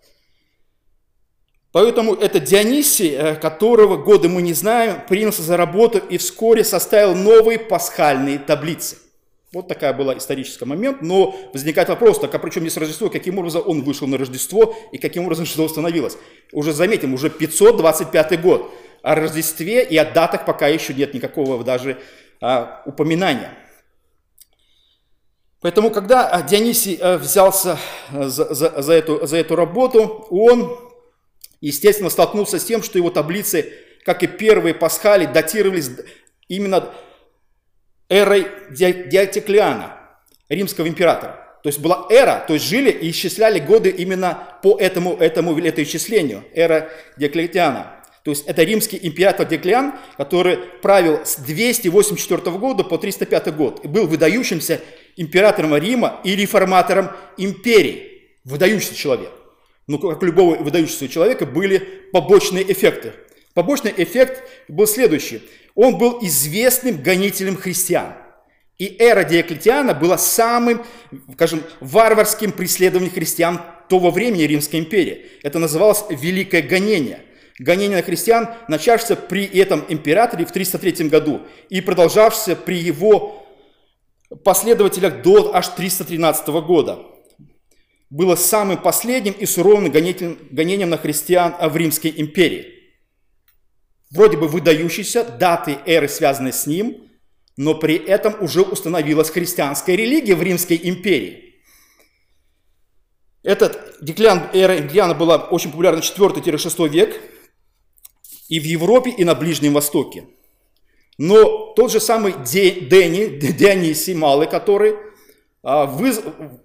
Поэтому 1.72 2.16
это 2.16 2.40
Дионисий, 2.40 3.12
э, 3.12 3.36
которого 3.36 3.96
годы 3.96 4.28
мы 4.28 4.42
не 4.42 4.54
знаем, 4.54 5.01
принялся 5.08 5.42
за 5.42 5.56
работу 5.56 6.00
и 6.00 6.18
вскоре 6.18 6.66
составил 6.66 7.16
новые 7.16 7.60
пасхальные 7.60 8.40
таблицы. 8.40 8.98
Вот 9.54 9.68
такая 9.68 9.94
была 9.94 10.18
исторический 10.18 10.66
момент, 10.66 11.01
но 11.01 11.36
возникает 11.54 11.90
вопрос, 11.90 12.20
так 12.20 12.34
а 12.34 12.40
при 12.40 12.50
чем 12.51 12.63
здесь 12.63 12.78
Рождество, 12.78 13.10
каким 13.10 13.38
образом 13.38 13.63
он 13.66 13.84
вышел 13.84 14.08
на 14.08 14.18
Рождество 14.18 14.75
и 14.92 14.98
каким 14.98 15.24
образом 15.25 15.46
что 15.46 15.63
установилось? 15.63 16.18
Уже 16.54 16.74
заметим, 16.74 17.13
уже 17.13 17.30
525 17.30 18.42
год. 18.42 18.72
О 19.01 19.16
Рождестве 19.16 19.84
и 19.84 19.98
о 19.98 20.06
датах 20.06 20.46
пока 20.46 20.68
еще 20.68 20.94
нет 20.94 21.13
никакого 21.13 21.63
даже 21.63 21.98
а, 22.40 22.82
упоминания. 22.86 23.51
Поэтому, 25.60 25.90
когда 25.90 26.42
Дионисий 26.42 26.98
э, 27.00 27.18
взялся 27.18 27.78
э, 28.12 28.24
за, 28.30 28.54
за, 28.54 28.82
за, 28.82 28.94
эту, 28.94 29.25
за 29.28 29.38
эту 29.38 29.56
работу, 29.56 30.28
он 30.32 30.91
естественно, 31.62 32.10
столкнулся 32.10 32.60
с 32.60 32.65
тем, 32.65 32.84
что 32.84 32.98
его 32.98 33.10
таблицы, 33.10 33.74
как 34.03 34.24
и 34.24 34.27
первые 34.27 34.74
пасхали, 34.74 35.25
датировались 35.25 35.91
именно 36.48 36.94
эрой 38.10 38.48
Диотеклиана, 38.72 39.98
римского 40.50 40.88
императора. 40.88 41.38
То 41.63 41.70
есть 41.70 41.80
была 41.80 42.08
эра, 42.10 42.44
то 42.46 42.53
есть 42.53 42.65
жили 42.65 42.89
и 42.89 43.12
исчисляли 43.12 43.60
годы 43.60 43.89
именно 43.89 44.58
по 44.63 44.77
этому, 44.80 45.15
этому 45.15 45.58
летоисчислению, 45.58 46.44
эра 46.53 46.89
Диоклетиана. 47.18 48.03
То 48.24 48.32
есть 48.32 48.46
это 48.48 48.63
римский 48.63 49.00
император 49.01 49.48
Диоклетиан, 49.48 49.94
который 50.18 50.58
правил 50.58 51.22
с 51.24 51.38
284 51.38 52.58
года 52.58 52.84
по 52.84 52.98
305 52.98 53.56
год 53.56 53.86
и 53.86 53.88
был 53.88 54.08
выдающимся 54.08 54.82
императором 55.15 55.75
Рима 55.75 56.20
и 56.24 56.36
реформатором 56.36 57.12
империи. 57.38 58.08
Выдающийся 58.44 58.96
человек. 58.96 59.32
Но 59.88 59.98
как 59.98 60.24
любого 60.24 60.56
выдающегося 60.56 61.08
человека 61.08 61.46
были 61.46 61.80
побочные 62.12 62.70
эффекты. 62.72 63.14
Побочный 63.54 63.94
эффект 63.98 64.44
был 64.68 64.88
следующий. 64.88 65.42
Он 65.76 65.98
был 65.98 66.20
известным 66.22 67.02
гонителем 67.02 67.58
христиан. 67.58 68.14
И 68.78 68.96
эра 68.98 69.24
Диоклетиана 69.24 69.94
была 69.94 70.18
самым, 70.18 70.84
скажем, 71.34 71.62
варварским 71.82 72.52
преследованием 72.52 73.14
христиан 73.14 73.62
того 73.90 74.10
времени 74.10 74.44
Римской 74.44 74.80
империи. 74.80 75.28
Это 75.44 75.60
называлось 75.60 76.06
Великое 76.10 76.62
гонение. 76.62 77.20
Гонение 77.60 77.98
на 77.98 78.04
христиан, 78.04 78.50
начавшееся 78.68 79.16
при 79.16 79.46
этом 79.46 79.86
императоре 79.88 80.46
в 80.46 80.52
303 80.52 81.10
году 81.10 81.42
и 81.70 81.80
продолжавшееся 81.80 82.56
при 82.56 82.80
его 82.80 83.46
последователях 84.44 85.22
до 85.22 85.54
аж 85.54 85.68
313 85.68 86.48
года. 86.48 87.00
Было 88.12 88.36
самым 88.36 88.77
последним 88.77 89.34
и 89.34 89.48
суровым 89.48 89.89
гонением 89.89 90.89
на 90.91 90.98
христиан 90.98 91.56
в 91.60 91.75
Римской 91.75 92.13
империи. 92.15 92.68
Вроде 94.12 94.38
бы 94.38 94.48
выдающиеся 94.48 95.24
даты 95.24 95.80
эры, 95.88 96.08
связанные 96.08 96.53
с 96.53 96.68
ним– 96.68 97.08
но 97.58 97.75
при 97.75 97.96
этом 97.96 98.36
уже 98.41 98.62
установилась 98.62 99.30
христианская 99.30 99.96
религия 99.96 100.36
в 100.36 100.41
Римской 100.41 100.80
империи. 100.82 101.56
Этот 103.44 103.98
Диклиан, 104.01 104.50
эра 104.53 104.80
Диана 104.80 105.13
была 105.13 105.38
очень 105.38 105.72
популярна 105.72 106.00
4-6 106.00 106.89
век 106.89 107.22
и 108.48 108.60
в 108.60 108.63
Европе, 108.63 109.12
и 109.12 109.24
на 109.24 109.36
Ближнем 109.36 109.74
Востоке. 109.74 110.25
Но 111.18 111.74
тот 111.74 111.91
же 111.91 112.00
самый 112.00 112.34
Дени, 112.44 113.39
Дионисий 113.39 114.13
Малый, 114.13 114.48
который, 114.48 114.96
а, 115.63 115.86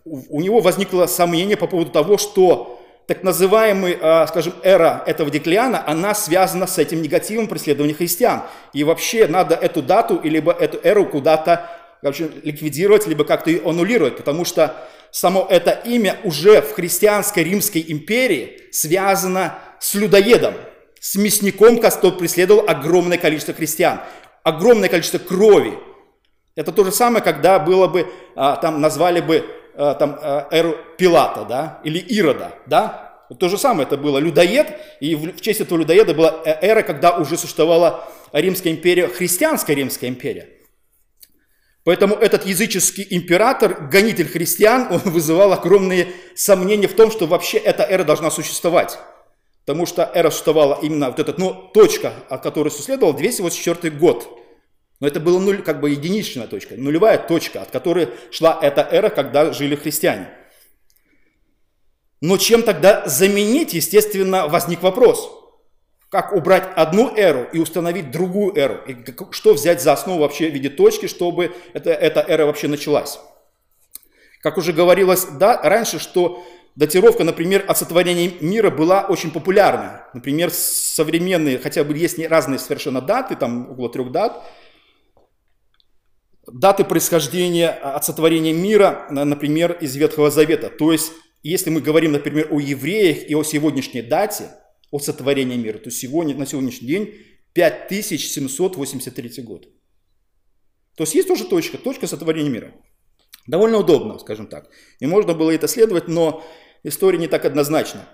у 0.05 0.41
него 0.41 0.61
возникло 0.61 1.07
сомнение 1.07 1.57
по 1.57 1.67
поводу 1.67 1.91
того, 1.91 2.19
что 2.19 2.81
так 3.07 3.23
называемая, 3.23 4.27
скажем, 4.27 4.55
эра 4.65 5.05
этого 5.07 5.31
Деклиана, 5.31 5.83
она 5.87 6.13
связана 6.13 6.67
с 6.67 6.77
этим 6.79 7.03
негативом 7.03 7.47
преследования 7.47 7.95
христиан. 7.95 8.43
И 8.73 8.83
вообще 8.83 9.29
надо 9.29 9.55
эту 9.55 9.81
дату, 9.81 10.21
либо 10.25 10.51
эту 10.51 10.81
эру 10.83 11.07
куда-то 11.07 11.71
вообще, 12.03 12.31
ликвидировать, 12.43 13.07
либо 13.07 13.25
как-то 13.25 13.51
ее 13.51 13.63
аннулировать, 13.65 14.17
потому 14.17 14.45
что 14.45 14.75
само 15.11 15.47
это 15.49 15.71
имя 15.71 16.17
уже 16.25 16.61
в 16.61 16.73
христианской 16.75 17.45
Римской 17.45 17.85
империи 17.87 18.63
связано 18.73 19.59
с 19.79 19.95
людоедом, 19.95 20.55
с 21.01 21.17
мясником, 21.17 21.79
который 21.79 22.19
преследовал 22.19 22.65
огромное 22.69 23.19
количество 23.19 23.55
христиан, 23.55 24.01
огромное 24.43 24.89
количество 24.89 25.19
крови. 25.19 25.79
Это 26.57 26.73
то 26.73 26.83
же 26.83 26.91
самое, 26.91 27.23
когда 27.23 27.61
было 27.61 27.87
бы, 27.87 28.09
а, 28.35 28.57
там 28.57 28.81
назвали 28.81 29.21
бы 29.21 29.45
Э, 29.79 29.95
там, 29.99 30.19
э, 30.23 30.45
эру 30.53 30.75
Пилата, 30.97 31.45
да, 31.45 31.81
или 31.85 31.99
Ирода, 31.99 32.55
да, 32.65 33.27
то 33.39 33.51
же 33.51 33.59
самое 33.59 33.87
это 33.87 33.99
было 33.99 34.17
людоед, 34.17 34.75
и 35.01 35.15
в 35.15 35.39
честь 35.43 35.61
этого 35.61 35.79
людоеда 35.81 36.15
была 36.15 36.41
э, 36.47 36.67
эра, 36.67 36.81
когда 36.81 37.19
уже 37.19 37.37
существовала 37.37 38.09
Римская 38.33 38.73
империя, 38.73 39.07
христианская 39.07 39.75
Римская 39.75 40.09
империя. 40.09 40.49
Поэтому 41.85 42.15
этот 42.15 42.47
языческий 42.47 43.07
император, 43.11 43.89
гонитель 43.91 44.29
христиан, 44.29 44.89
он 44.91 45.01
вызывал 45.01 45.53
огромные 45.53 46.09
сомнения 46.35 46.89
в 46.89 46.95
том, 46.95 47.11
что 47.11 47.27
вообще 47.27 47.59
эта 47.59 47.83
эра 47.83 48.05
должна 48.05 48.31
существовать. 48.31 48.99
Потому 49.67 49.85
что 49.85 50.11
эра 50.15 50.31
существовала 50.31 50.79
именно 50.81 51.11
вот 51.11 51.19
эта, 51.19 51.35
ну, 51.37 51.53
точка, 51.75 52.15
от 52.31 52.43
которой 52.43 52.71
следовал 52.71 53.13
284 53.13 53.95
год. 53.95 54.27
Но 55.01 55.07
это 55.07 55.21
была 55.21 55.41
нуль, 55.41 55.63
как 55.63 55.81
бы 55.81 55.91
единичная 55.91 56.47
точка, 56.47 56.75
нулевая 56.77 57.19
точка, 57.19 57.63
от 57.63 57.71
которой 57.71 58.09
шла 58.31 58.59
эта 58.63 58.81
эра, 58.81 59.11
когда 59.11 59.53
жили 59.53 59.77
христиане. 59.77 60.29
Но 62.23 62.39
чем 62.39 62.63
тогда 62.63 63.07
заменить, 63.07 63.75
естественно, 63.75 64.49
возник 64.49 64.83
вопрос. 64.83 65.31
Как 66.09 66.33
убрать 66.33 66.67
одну 66.77 67.15
эру 67.15 67.47
и 67.53 67.59
установить 67.59 68.11
другую 68.11 68.57
эру? 68.57 68.81
И 68.87 68.97
что 69.33 69.53
взять 69.53 69.83
за 69.83 69.93
основу 69.93 70.21
вообще 70.21 70.49
в 70.49 70.55
виде 70.55 70.71
точки, 70.71 71.07
чтобы 71.09 71.55
это, 71.75 71.91
эта 71.91 72.21
эра 72.21 72.47
вообще 72.47 72.69
началась? 72.69 73.19
Как 74.41 74.57
уже 74.57 74.73
говорилось 74.73 75.27
да, 75.27 75.61
раньше, 75.63 75.99
что 75.99 76.43
датировка, 76.75 77.25
например, 77.25 77.65
от 77.69 77.77
сотворения 77.77 78.33
мира 78.41 78.71
была 78.71 79.03
очень 79.03 79.31
популярна. 79.31 80.07
Например, 80.15 80.51
современные, 80.51 81.59
хотя 81.59 81.85
бы 81.85 81.99
есть 81.99 82.19
разные 82.19 82.61
совершенно 82.61 83.03
даты, 83.03 83.37
там 83.37 83.71
около 83.73 83.91
трех 83.91 84.11
дат– 84.11 84.43
даты 86.53 86.85
происхождения 86.85 87.71
от 87.71 88.05
сотворения 88.05 88.53
мира, 88.53 89.07
например, 89.11 89.73
из 89.81 89.97
Ветхого 89.97 90.31
Завета. 90.31 90.71
То 90.71 90.93
есть, 90.93 91.13
если 91.43 91.71
мы 91.71 91.81
говорим, 91.81 92.13
например, 92.13 92.49
о 92.51 92.61
евреях 92.61 93.29
и 93.29 93.35
о 93.35 93.43
сегодняшней 93.43 94.03
дате, 94.03 94.51
о 94.91 94.99
сотворении 94.99 95.57
мира, 95.57 95.79
то 95.79 95.91
сегодня, 95.91 96.37
на 96.37 96.47
сегодняшний 96.47 96.89
день 96.89 97.15
5783 97.53 99.43
год. 99.43 99.69
То 100.97 101.03
есть 101.03 101.15
есть 101.15 101.29
тоже 101.29 101.45
точка, 101.45 101.79
точка 101.79 102.07
сотворения 102.07 102.51
мира. 102.51 102.75
Довольно 103.47 103.79
удобно, 103.79 104.19
скажем 104.19 104.47
так. 104.47 104.69
И 104.99 105.07
можно 105.07 105.35
было 105.35 105.51
это 105.51 105.69
следовать, 105.69 106.09
но 106.09 106.45
история 106.83 107.19
не 107.19 107.29
так 107.29 107.45
однозначна. 107.45 108.09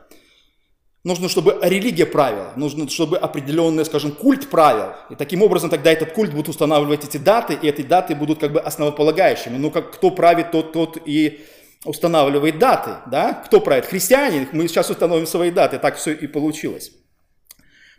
Нужно, 1.05 1.29
чтобы 1.29 1.59
религия 1.63 2.07
правила, 2.07 2.53
нужно, 2.55 2.89
чтобы 2.89 3.19
определенный, 3.19 3.85
скажем, 3.85 4.13
культ 4.13 4.49
правил. 4.49 4.95
И 5.11 5.17
таким 5.17 5.43
образом 5.43 5.69
тогда 5.69 5.91
этот 5.91 6.13
культ 6.13 6.33
будет 6.33 6.49
устанавливать 6.49 7.05
эти 7.05 7.17
даты, 7.17 7.59
и 7.61 7.67
эти 7.67 7.83
даты 7.83 8.15
будут 8.15 8.39
как 8.39 8.53
бы 8.53 8.61
основополагающими. 8.61 9.57
Ну, 9.57 9.73
как 9.73 9.93
кто 9.93 10.13
правит, 10.13 10.53
тот, 10.53 10.73
тот 10.73 10.99
и 11.05 11.41
устанавливает 11.85 12.61
даты, 12.61 12.91
да? 13.11 13.35
Кто 13.35 13.61
правит? 13.61 13.87
Христиане, 13.87 14.49
мы 14.53 14.69
сейчас 14.69 14.91
установим 14.91 15.27
свои 15.27 15.51
даты, 15.51 15.81
так 15.81 15.97
все 15.97 16.13
и 16.13 16.29
получилось. 16.29 16.93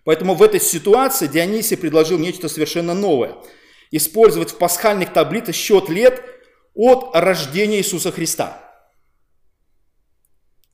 Поэтому 0.05 0.33
в 0.33 0.41
этой 0.41 0.61
ситуации 0.61 1.27
Дионисий 1.27 1.75
предложил 1.75 2.17
нечто 2.17 2.47
совершенно 2.47 2.93
новое. 2.93 3.35
Использовать 3.91 4.51
в 4.51 4.57
пасхальных 4.57 5.11
таблицах 5.11 5.55
счет 5.55 5.89
лет 5.89 6.23
от 6.73 7.09
рождения 7.13 7.79
Иисуса 7.79 8.13
Христа. 8.13 8.63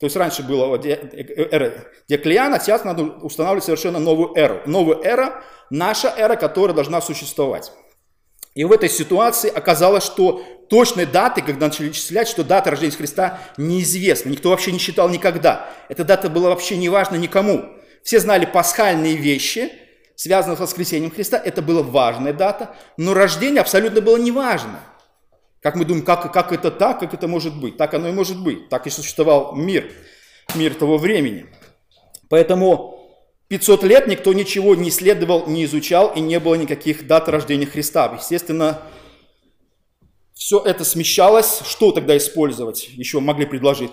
То 0.00 0.06
есть 0.06 0.16
раньше 0.16 0.42
была 0.42 0.78
эра 0.78 1.74
Деклиана, 2.08 2.58
сейчас 2.58 2.84
надо 2.84 3.02
устанавливать 3.02 3.64
совершенно 3.64 3.98
новую 3.98 4.34
эру. 4.34 4.62
Новая 4.64 4.96
эра, 5.02 5.44
наша 5.68 6.08
эра, 6.16 6.36
которая 6.36 6.74
должна 6.74 7.02
существовать. 7.02 7.70
И 8.54 8.64
в 8.64 8.72
этой 8.72 8.88
ситуации 8.88 9.52
оказалось, 9.54 10.04
что 10.04 10.42
точной 10.70 11.04
даты, 11.04 11.42
когда 11.42 11.66
начали 11.66 11.90
числять, 11.90 12.28
что 12.28 12.42
дата 12.42 12.70
рождения 12.70 12.96
Христа 12.96 13.40
неизвестна. 13.58 14.30
Никто 14.30 14.48
вообще 14.48 14.72
не 14.72 14.78
считал 14.78 15.10
никогда. 15.10 15.68
Эта 15.90 16.02
дата 16.02 16.30
была 16.30 16.48
вообще 16.48 16.78
не 16.78 16.88
важна 16.88 17.18
никому. 17.18 17.64
Все 18.02 18.20
знали 18.20 18.46
пасхальные 18.46 19.16
вещи, 19.16 19.70
связанные 20.16 20.56
с 20.56 20.60
воскресением 20.60 21.10
Христа. 21.10 21.40
Это 21.44 21.60
была 21.60 21.82
важная 21.82 22.32
дата, 22.32 22.74
но 22.96 23.12
рождение 23.12 23.60
абсолютно 23.60 24.00
было 24.00 24.16
неважно. 24.16 24.80
Как 25.60 25.76
мы 25.76 25.84
думаем, 25.84 26.04
как, 26.04 26.32
как 26.32 26.52
это 26.52 26.70
так, 26.70 27.00
как 27.00 27.12
это 27.12 27.28
может 27.28 27.58
быть? 27.60 27.76
Так 27.76 27.92
оно 27.94 28.08
и 28.08 28.12
может 28.12 28.42
быть. 28.42 28.68
Так 28.68 28.86
и 28.86 28.90
существовал 28.90 29.54
мир, 29.54 29.90
мир 30.54 30.74
того 30.74 30.96
времени. 30.96 31.46
Поэтому 32.28 32.98
500 33.48 33.82
лет 33.84 34.06
никто 34.06 34.32
ничего 34.32 34.74
не 34.74 34.88
исследовал, 34.88 35.46
не 35.46 35.64
изучал, 35.64 36.12
и 36.14 36.20
не 36.20 36.40
было 36.40 36.54
никаких 36.54 37.06
дат 37.06 37.28
рождения 37.28 37.66
Христа. 37.66 38.10
Естественно, 38.16 38.80
все 40.32 40.62
это 40.64 40.84
смещалось. 40.84 41.60
Что 41.66 41.92
тогда 41.92 42.16
использовать? 42.16 42.88
Еще 42.88 43.20
могли 43.20 43.44
предложить. 43.44 43.90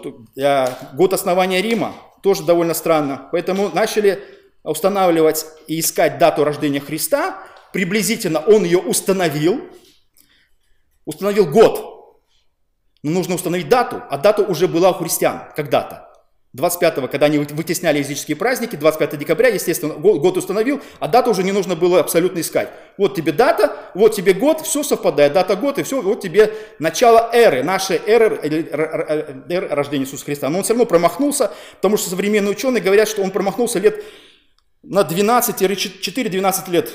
Год 0.94 1.14
основания 1.14 1.62
Рима 1.62 1.94
тоже 2.24 2.44
довольно 2.44 2.74
странно. 2.74 3.28
Поэтому 3.34 3.70
начали 3.74 4.24
устанавливать 4.64 5.46
и 5.68 5.82
искать 5.82 6.18
дату 6.18 6.46
рождения 6.46 6.80
Христа. 6.80 7.44
Приблизительно 7.74 8.40
он 8.40 8.64
ее 8.64 8.78
установил, 8.78 9.62
установил 11.08 11.50
год. 11.50 12.20
Но 13.02 13.12
нужно 13.12 13.36
установить 13.36 13.70
дату, 13.70 14.04
а 14.10 14.17
дата 14.17 14.43
уже 14.43 14.67
была 14.67 14.91
у 14.91 14.93
христиан 14.93 15.43
когда-то. 15.56 16.04
25-го, 16.56 17.08
когда 17.08 17.28
они 17.28 17.38
вытесняли 17.39 18.00
языческие 18.00 18.36
праздники, 18.36 18.76
25 18.76 19.20
декабря, 19.20 19.50
естественно, 19.50 19.93
год 19.93 20.38
установил, 20.38 20.82
а 21.00 21.08
дату 21.08 21.32
уже 21.32 21.43
не 21.43 21.52
нужно 21.52 21.76
было 21.76 22.00
абсолютно 22.00 22.39
искать. 22.39 22.70
Вот 22.98 23.15
тебе 23.15 23.32
дата, 23.32 23.78
вот 23.93 24.15
тебе 24.15 24.34
год, 24.34 24.62
все 24.62 24.82
совпадает, 24.82 25.34
дата, 25.34 25.56
год, 25.56 25.78
и 25.78 25.84
все, 25.84 26.02
вот 26.02 26.22
тебе 26.22 26.54
начало 26.80 27.30
эры, 27.32 27.63
нашей 27.63 28.02
эры, 28.06 28.39
эры 28.41 29.67
рождения 29.67 30.06
Иисуса 30.06 30.26
Христа. 30.26 30.50
Но 30.50 30.58
он 30.58 30.63
все 30.63 30.74
равно 30.74 30.86
промахнулся, 30.86 31.52
потому 31.76 31.98
что 31.98 32.10
современные 32.10 32.52
ученые 32.52 32.82
говорят, 32.82 33.08
что 33.08 33.22
он 33.22 33.32
промахнулся 33.32 33.80
лет 33.80 34.04
на 34.84 35.02
12-4-12 35.02 36.72
лет 36.72 36.89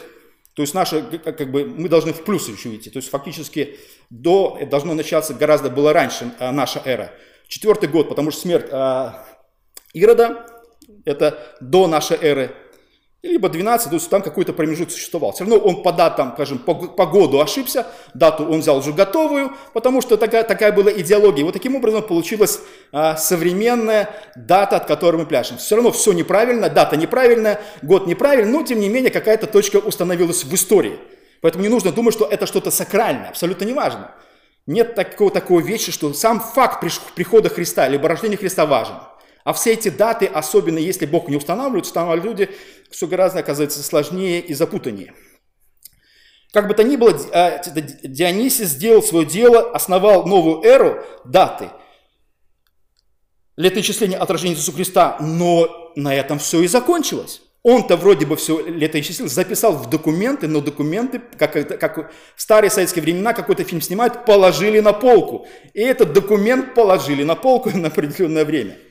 То 0.55 0.63
есть 0.63 0.75
наше, 0.75 1.03
как 1.03 1.51
бы, 1.51 1.65
мы 1.65 1.89
должны 1.89 2.13
в 2.13 2.25
плюс 2.25 2.49
еще 2.49 2.75
идти. 2.75 2.91
То 2.91 2.99
есть 2.99 3.09
фактически 3.09 3.79
до, 4.11 4.59
должно 4.71 4.95
начаться 4.95 5.33
гораздо 5.35 5.71
было 5.71 5.93
раньше 5.93 6.33
а, 6.39 6.53
наша 6.53 6.83
эра. 6.85 7.13
Четвертый 7.49 7.89
год, 7.89 8.09
потому 8.09 8.31
что 8.31 8.43
смерть 8.43 8.67
а, 8.71 9.27
Ирода, 9.95 10.47
это 11.05 11.57
до 11.61 11.87
нашей 11.87 12.17
эры 12.19 12.55
либо 13.23 13.49
12, 13.49 13.89
то 13.89 13.95
есть 13.95 14.11
там 14.11 14.21
какой-то 14.21 14.53
промежуток 14.53 14.93
существовал. 14.93 15.33
Все 15.33 15.45
равно 15.45 15.59
он 15.59 15.83
по 15.85 15.93
датам, 15.93 16.33
скажем, 16.35 16.59
по, 16.59 16.75
по 16.75 17.07
году 17.07 17.41
ошибся, 17.41 17.87
дату 18.15 18.45
он 18.45 18.61
взял 18.61 18.79
уже 18.79 18.93
готовую, 18.93 19.53
потому 19.73 20.01
что 20.01 20.17
такая, 20.17 20.43
такая 20.43 20.73
была 20.73 20.91
идеология. 20.91 21.45
Вот 21.45 21.53
таким 21.53 21.77
образом 21.77 22.03
получилась 22.03 22.61
а, 22.91 23.17
современная 23.17 24.11
дата, 24.35 24.77
от 24.77 24.87
которой 24.87 25.19
мы 25.19 25.27
пляшем. 25.27 25.59
Все 25.59 25.77
равно 25.77 25.93
все 25.93 26.13
неправильно, 26.13 26.69
дата 26.69 26.97
неправильная, 26.97 27.61
год 27.83 28.09
неправильный, 28.09 28.51
но 28.51 28.65
тем 28.65 28.81
не 28.81 28.89
менее 28.89 29.13
какая-то 29.13 29.47
точка 29.47 29.77
установилась 29.77 30.43
в 30.43 30.53
истории. 30.53 30.99
Поэтому 31.43 31.63
не 31.63 31.71
нужно 31.71 31.93
думать, 31.93 32.15
что 32.15 32.27
это 32.27 32.47
что-то 32.47 32.73
сакральное, 32.73 33.29
абсолютно 33.29 33.65
не 33.65 33.73
важно. 33.73 34.11
Нет 34.67 34.97
такого, 34.97 35.31
такого 35.31 35.61
вещи, 35.61 35.93
что 35.93 36.13
сам 36.13 36.41
факт 36.41 36.85
прихода 37.15 37.49
Христа, 37.49 37.89
либо 37.89 38.09
рождения 38.09 38.37
Христа 38.37 38.67
важен. 38.67 38.95
А 39.45 39.53
все 39.53 39.73
эти 39.73 39.89
даты, 39.89 40.27
особенно 40.27 40.79
если 40.79 41.07
Бог 41.07 41.29
не 41.29 41.37
устанавливает, 41.37 41.87
устанавливают 41.87 42.25
люди, 42.25 42.51
все 42.91 43.07
гораздо 43.07 43.41
оказывается 43.41 43.83
сложнее 43.83 44.41
и 44.41 44.55
запутаннее. 44.55 45.15
Как 46.53 46.69
бы 46.69 46.75
то 46.75 46.85
ни 46.85 46.97
было, 46.97 47.19
а, 47.33 47.63
Дионисий 48.05 48.67
сделал 48.67 49.03
свое 49.03 49.27
дело, 49.27 49.71
основал 49.73 50.27
новую 50.27 50.63
эру, 50.63 51.03
даты, 51.25 51.71
летоисчисления 53.57 54.19
от 54.19 54.31
Иисуса 54.31 54.73
Христа, 54.73 55.17
но 55.21 55.93
на 55.97 56.15
этом 56.15 56.39
все 56.39 56.61
и 56.61 56.69
закончилось. 56.69 57.43
Он-то 57.65 57.97
вроде 57.97 58.27
бы 58.27 58.37
все 58.37 58.61
летоисчислил, 58.61 59.29
записал 59.29 59.73
в 59.73 59.89
документы, 59.89 60.49
но 60.49 60.61
документы, 60.61 61.23
как, 61.39 61.53
как 61.79 62.13
в 62.37 62.43
старые 62.43 62.71
советские 62.71 63.03
времена 63.03 63.33
какой-то 63.33 63.63
фильм 63.65 63.81
снимают, 63.81 64.25
положили 64.25 64.81
на 64.81 64.93
полку. 64.93 65.47
И 65.73 65.81
этот 65.81 66.13
документ 66.13 66.75
положили 66.75 67.23
на 67.23 67.35
полку 67.35 67.71
на 67.75 67.89
определенное 67.89 68.45
время– 68.45 68.77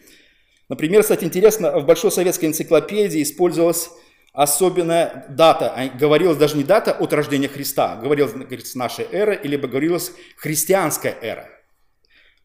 Например, 0.71 1.01
кстати, 1.01 1.25
интересно, 1.25 1.77
в 1.81 1.86
Большой 1.86 2.13
советской 2.13 2.45
энциклопедии 2.45 3.21
использовалась 3.21 3.89
особенная 4.31 5.25
дата. 5.27 5.69
А 5.75 5.89
говорилось 5.89 6.38
даже 6.38 6.55
не 6.55 6.63
дата 6.63 6.93
от 6.93 7.12
рождения 7.12 7.49
Христа, 7.49 7.97
говорилось, 7.97 8.31
говорится, 8.31 8.77
наша 8.77 9.01
эра, 9.03 9.34
или 9.34 9.57
говорилось 9.57 10.13
христианская 10.38 11.13
эра. 11.21 11.49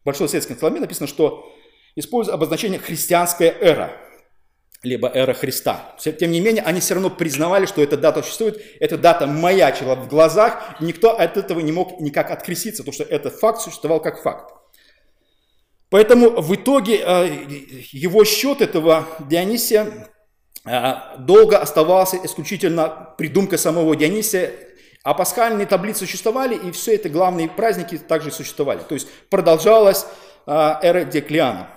В 0.01 0.07
Большой 0.07 0.27
советской 0.27 0.51
энциклопедии 0.51 0.81
написано, 0.81 1.07
что 1.07 1.49
используется 1.95 2.33
обозначение 2.33 2.81
христианская 2.81 3.55
эра, 3.61 3.93
либо 4.83 5.07
эра 5.07 5.33
Христа. 5.33 5.95
Тем 5.97 6.29
не 6.29 6.41
менее, 6.41 6.63
они 6.63 6.81
все 6.81 6.95
равно 6.95 7.09
признавали, 7.09 7.65
что 7.65 7.81
эта 7.81 7.95
дата 7.95 8.23
существует, 8.23 8.61
эта 8.81 8.97
дата 8.97 9.25
маячила 9.25 9.95
в 9.95 10.09
глазах, 10.09 10.75
никто 10.81 11.17
от 11.17 11.37
этого 11.37 11.61
не 11.61 11.71
мог 11.71 12.01
никак 12.01 12.29
откреститься, 12.31 12.83
потому 12.83 12.93
что 12.93 13.03
этот 13.05 13.39
факт 13.39 13.61
существовал 13.61 14.01
как 14.01 14.21
факт. 14.21 14.56
Поэтому 15.89 16.41
в 16.41 16.53
итоге 16.53 16.97
э, 16.97 17.29
его 17.91 18.25
счет 18.25 18.61
этого 18.61 19.07
Дионисия 19.29 20.09
э, 20.65 20.93
долго 21.19 21.57
оставался 21.57 22.17
исключительно 22.23 23.13
придумкой 23.17 23.57
самого 23.57 23.95
Дионисия, 23.95 24.51
а 25.03 25.13
пасхальные 25.13 25.65
таблицы 25.65 25.99
существовали, 25.99 26.55
и 26.55 26.71
все 26.71 26.95
это 26.95 27.07
главные 27.07 27.47
праздники 27.47 27.97
также 27.97 28.31
существовали. 28.31 28.79
То 28.79 28.95
есть 28.95 29.07
продолжалась 29.29 30.05
э, 30.45 30.73
эра 30.81 31.05
Деклиана. 31.05 31.69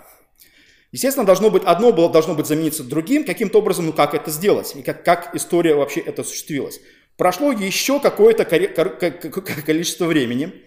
Естественно, 0.90 1.24
должно 1.24 1.50
быть, 1.50 1.62
одно 1.64 1.92
было, 1.92 2.10
должно 2.10 2.34
быть 2.34 2.46
замениться 2.46 2.82
другим, 2.82 3.24
каким-то 3.24 3.58
образом, 3.58 3.86
ну 3.86 3.92
как 3.92 4.14
это 4.14 4.32
сделать, 4.32 4.74
и 4.74 4.82
как, 4.82 5.04
как 5.04 5.36
история 5.36 5.76
вообще 5.76 6.00
это 6.00 6.22
осуществилась. 6.22 6.80
Прошло 7.16 7.52
еще 7.52 8.00
какое-то 8.00 8.44
количество 8.44 10.06
времени, 10.06 10.64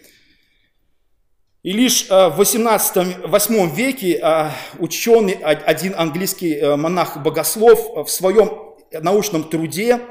и 1.63 1.71
лишь 1.71 2.07
э, 2.09 2.27
в 2.27 2.41
18-8 2.41 3.73
веке 3.73 4.19
э, 4.21 4.49
ученый, 4.79 5.31
один 5.31 5.95
английский 5.97 6.55
э, 6.55 6.75
монах-богослов 6.75 8.05
в 8.05 8.11
своем 8.11 8.75
научном 8.91 9.45
труде, 9.45 10.01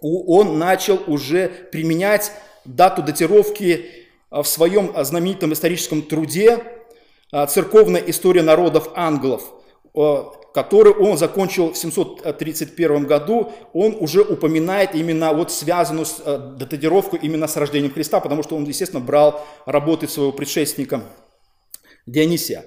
он 0.00 0.58
начал 0.58 0.98
уже 1.06 1.48
применять 1.48 2.32
дату 2.64 3.02
датировки 3.02 3.86
в 4.30 4.44
своем 4.44 4.92
знаменитом 5.04 5.52
историческом 5.52 6.02
труде 6.02 6.62
«Церковная 7.48 8.00
история 8.06 8.42
народов 8.42 8.90
англов», 8.94 9.42
который 10.58 10.92
он 10.92 11.16
закончил 11.16 11.72
в 11.72 11.78
731 11.78 13.06
году, 13.06 13.52
он 13.72 13.96
уже 14.00 14.22
упоминает 14.22 14.92
именно 14.96 15.32
вот 15.32 15.52
связанную 15.52 16.04
с 16.04 16.20
э, 16.24 16.36
датировку 16.58 17.14
именно 17.14 17.46
с 17.46 17.56
рождением 17.56 17.92
Христа, 17.92 18.18
потому 18.18 18.42
что 18.42 18.56
он, 18.56 18.64
естественно, 18.64 19.00
брал 19.00 19.46
работы 19.66 20.08
своего 20.08 20.32
предшественника 20.32 21.00
Дионисия. 22.06 22.64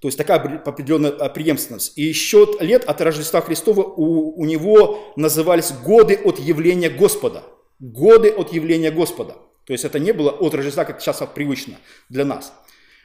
То 0.00 0.06
есть 0.06 0.16
такая 0.16 0.62
определенная 0.64 1.10
э, 1.10 1.28
преемственность. 1.30 1.98
И 1.98 2.12
счет 2.12 2.62
лет 2.62 2.84
от 2.84 3.00
Рождества 3.00 3.40
Христова 3.40 3.82
у, 3.82 4.40
у 4.40 4.44
него 4.44 5.12
назывались 5.16 5.72
годы 5.72 6.20
от 6.24 6.38
явления 6.38 6.88
Господа. 6.88 7.42
Годы 7.80 8.30
от 8.30 8.52
явления 8.52 8.92
Господа. 8.92 9.34
То 9.66 9.72
есть 9.72 9.84
это 9.84 9.98
не 9.98 10.12
было 10.12 10.30
от 10.30 10.54
Рождества, 10.54 10.84
как 10.84 11.00
сейчас 11.00 11.20
привычно 11.34 11.78
для 12.08 12.24
нас. 12.24 12.52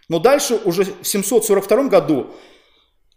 Но 0.08 0.20
дальше, 0.20 0.62
уже 0.66 0.84
в 0.84 1.08
742 1.08 1.88
году, 1.88 2.28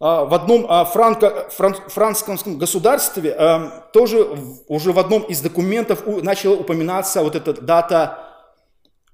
в 0.00 0.32
одном 0.32 0.64
а, 0.68 0.84
франко, 0.84 1.48
фран, 1.50 1.74
французском 1.74 2.56
государстве 2.56 3.32
а, 3.32 3.88
тоже 3.92 4.28
уже 4.68 4.92
в 4.92 4.98
одном 4.98 5.22
из 5.22 5.40
документов 5.40 6.06
начала 6.22 6.54
упоминаться 6.54 7.22
вот 7.22 7.34
эта 7.34 7.52
дата 7.60 8.18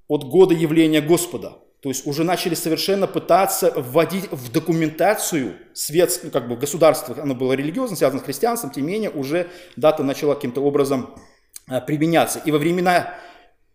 от 0.07 0.23
года 0.25 0.53
явления 0.53 1.01
Господа. 1.01 1.53
То 1.81 1.89
есть 1.89 2.05
уже 2.05 2.23
начали 2.23 2.53
совершенно 2.53 3.07
пытаться 3.07 3.73
вводить 3.75 4.31
в 4.31 4.51
документацию 4.51 5.55
свет, 5.73 6.29
как 6.31 6.47
бы 6.47 6.55
государство, 6.55 7.15
оно 7.19 7.33
было 7.33 7.53
религиозно, 7.53 7.95
связано 7.95 8.21
с 8.21 8.25
христианством, 8.25 8.71
тем 8.71 8.85
не 8.85 8.93
менее 8.93 9.09
уже 9.09 9.47
дата 9.75 10.03
начала 10.03 10.35
каким-то 10.35 10.61
образом 10.61 11.15
применяться. 11.87 12.39
И 12.45 12.51
во 12.51 12.57
времена 12.57 13.15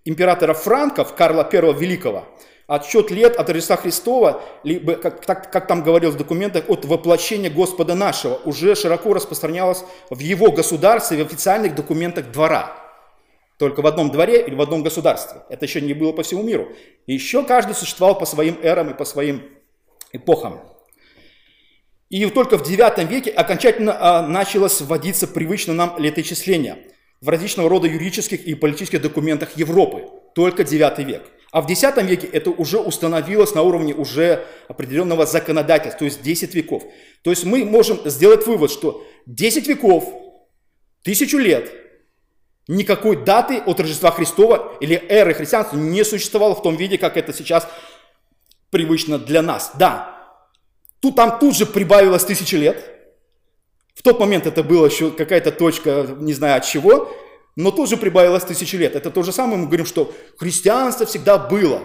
императора 0.05 0.55
Франков, 0.55 1.15
Карла 1.15 1.49
I 1.51 1.73
Великого, 1.75 2.27
отсчет 2.67 3.11
лет 3.11 3.37
от 3.37 3.49
Рождества 3.49 3.77
Христова, 3.77 4.43
либо, 4.63 4.95
как, 4.95 5.25
как, 5.25 5.51
как 5.51 5.67
там 5.67 5.83
говорилось 5.83 6.15
в 6.15 6.19
документах, 6.19 6.65
от 6.69 6.85
воплощения 6.85 7.51
Господа 7.51 7.95
нашего, 7.95 8.37
уже 8.45 8.75
широко 8.75 9.13
распространялось 9.13 9.85
в 10.09 10.21
его 10.21 10.53
государстве, 10.53 11.25
в 11.25 11.27
официальных 11.27 11.75
документах 11.75 12.31
двора. 12.31 12.77
Только 13.59 13.83
в 13.83 13.87
одном 13.87 14.11
дворе 14.11 14.41
или 14.47 14.55
в 14.55 14.63
одном 14.63 14.83
государстве. 14.83 15.43
Это 15.51 15.67
еще 15.67 15.81
не 15.81 15.93
было 15.93 16.13
по 16.13 16.23
всему 16.23 16.43
миру. 16.43 16.69
И 17.07 17.13
еще 17.13 17.45
каждый 17.45 17.75
существовал 17.75 18.17
по 18.19 18.25
своим 18.25 18.57
эрам 18.63 18.91
и 18.91 18.95
по 18.95 19.05
своим 19.05 19.43
эпохам. 20.13 20.61
И 22.09 22.25
только 22.27 22.57
в 22.57 22.63
IX 22.63 23.07
веке 23.07 23.31
окончательно 23.31 23.97
а, 24.01 24.23
началось 24.27 24.81
вводиться 24.81 25.29
привычно 25.29 25.75
нам 25.75 25.97
летоисчисление 25.99 26.90
в 27.21 27.29
различного 27.29 27.69
рода 27.69 27.87
юридических 27.87 28.45
и 28.47 28.55
политических 28.55 29.03
документах 29.03 29.57
Европы. 29.57 30.05
Только 30.35 30.63
IX 30.63 31.05
век. 31.05 31.23
А 31.53 31.61
в 31.61 31.71
X 31.71 31.83
веке 31.97 32.29
это 32.29 32.51
уже 32.51 32.79
установилось 32.79 33.55
на 33.55 33.63
уровне 33.63 33.93
уже 33.95 34.47
определенного 34.69 35.27
законодательства, 35.27 35.99
то 35.99 36.05
есть 36.05 36.23
10 36.23 36.55
веков. 36.55 36.85
То 37.23 37.31
есть 37.31 37.45
мы 37.45 37.65
можем 37.65 37.99
сделать 38.09 38.47
вывод, 38.47 38.71
что 38.71 39.05
10 39.27 39.67
веков, 39.67 40.05
тысячу 41.03 41.39
лет, 41.39 41.73
никакой 42.69 43.17
даты 43.17 43.59
от 43.59 43.81
Рождества 43.81 44.13
Христова 44.13 44.77
или 44.81 44.95
эры 45.09 45.35
христианства 45.35 45.77
не 45.77 46.05
существовало 46.05 46.55
в 46.55 46.63
том 46.63 46.77
виде, 46.77 46.99
как 46.99 47.17
это 47.17 47.33
сейчас 47.33 47.67
привычно 48.71 49.19
для 49.19 49.43
нас. 49.43 49.73
Да, 49.75 50.39
тут, 51.01 51.17
там 51.17 51.41
тут 51.41 51.57
же 51.57 51.67
прибавилось 51.67 52.25
тысячи 52.25 52.55
лет. 52.55 53.00
В 54.01 54.03
тот 54.03 54.19
момент 54.19 54.47
это 54.47 54.65
было 54.65 54.87
еще 54.87 55.11
какая-то 55.11 55.53
точка, 55.53 56.17
не 56.19 56.33
знаю 56.33 56.57
от 56.57 56.65
чего, 56.65 57.15
но 57.55 57.71
тоже 57.71 57.99
прибавилось 57.99 58.45
тысячи 58.45 58.75
лет. 58.77 58.97
Это 58.97 59.11
то 59.11 59.23
же 59.23 59.31
самое 59.31 59.59
мы 59.59 59.67
говорим, 59.67 59.85
что 59.85 60.11
христианство 60.39 61.05
всегда 61.05 61.37
было. 61.37 61.83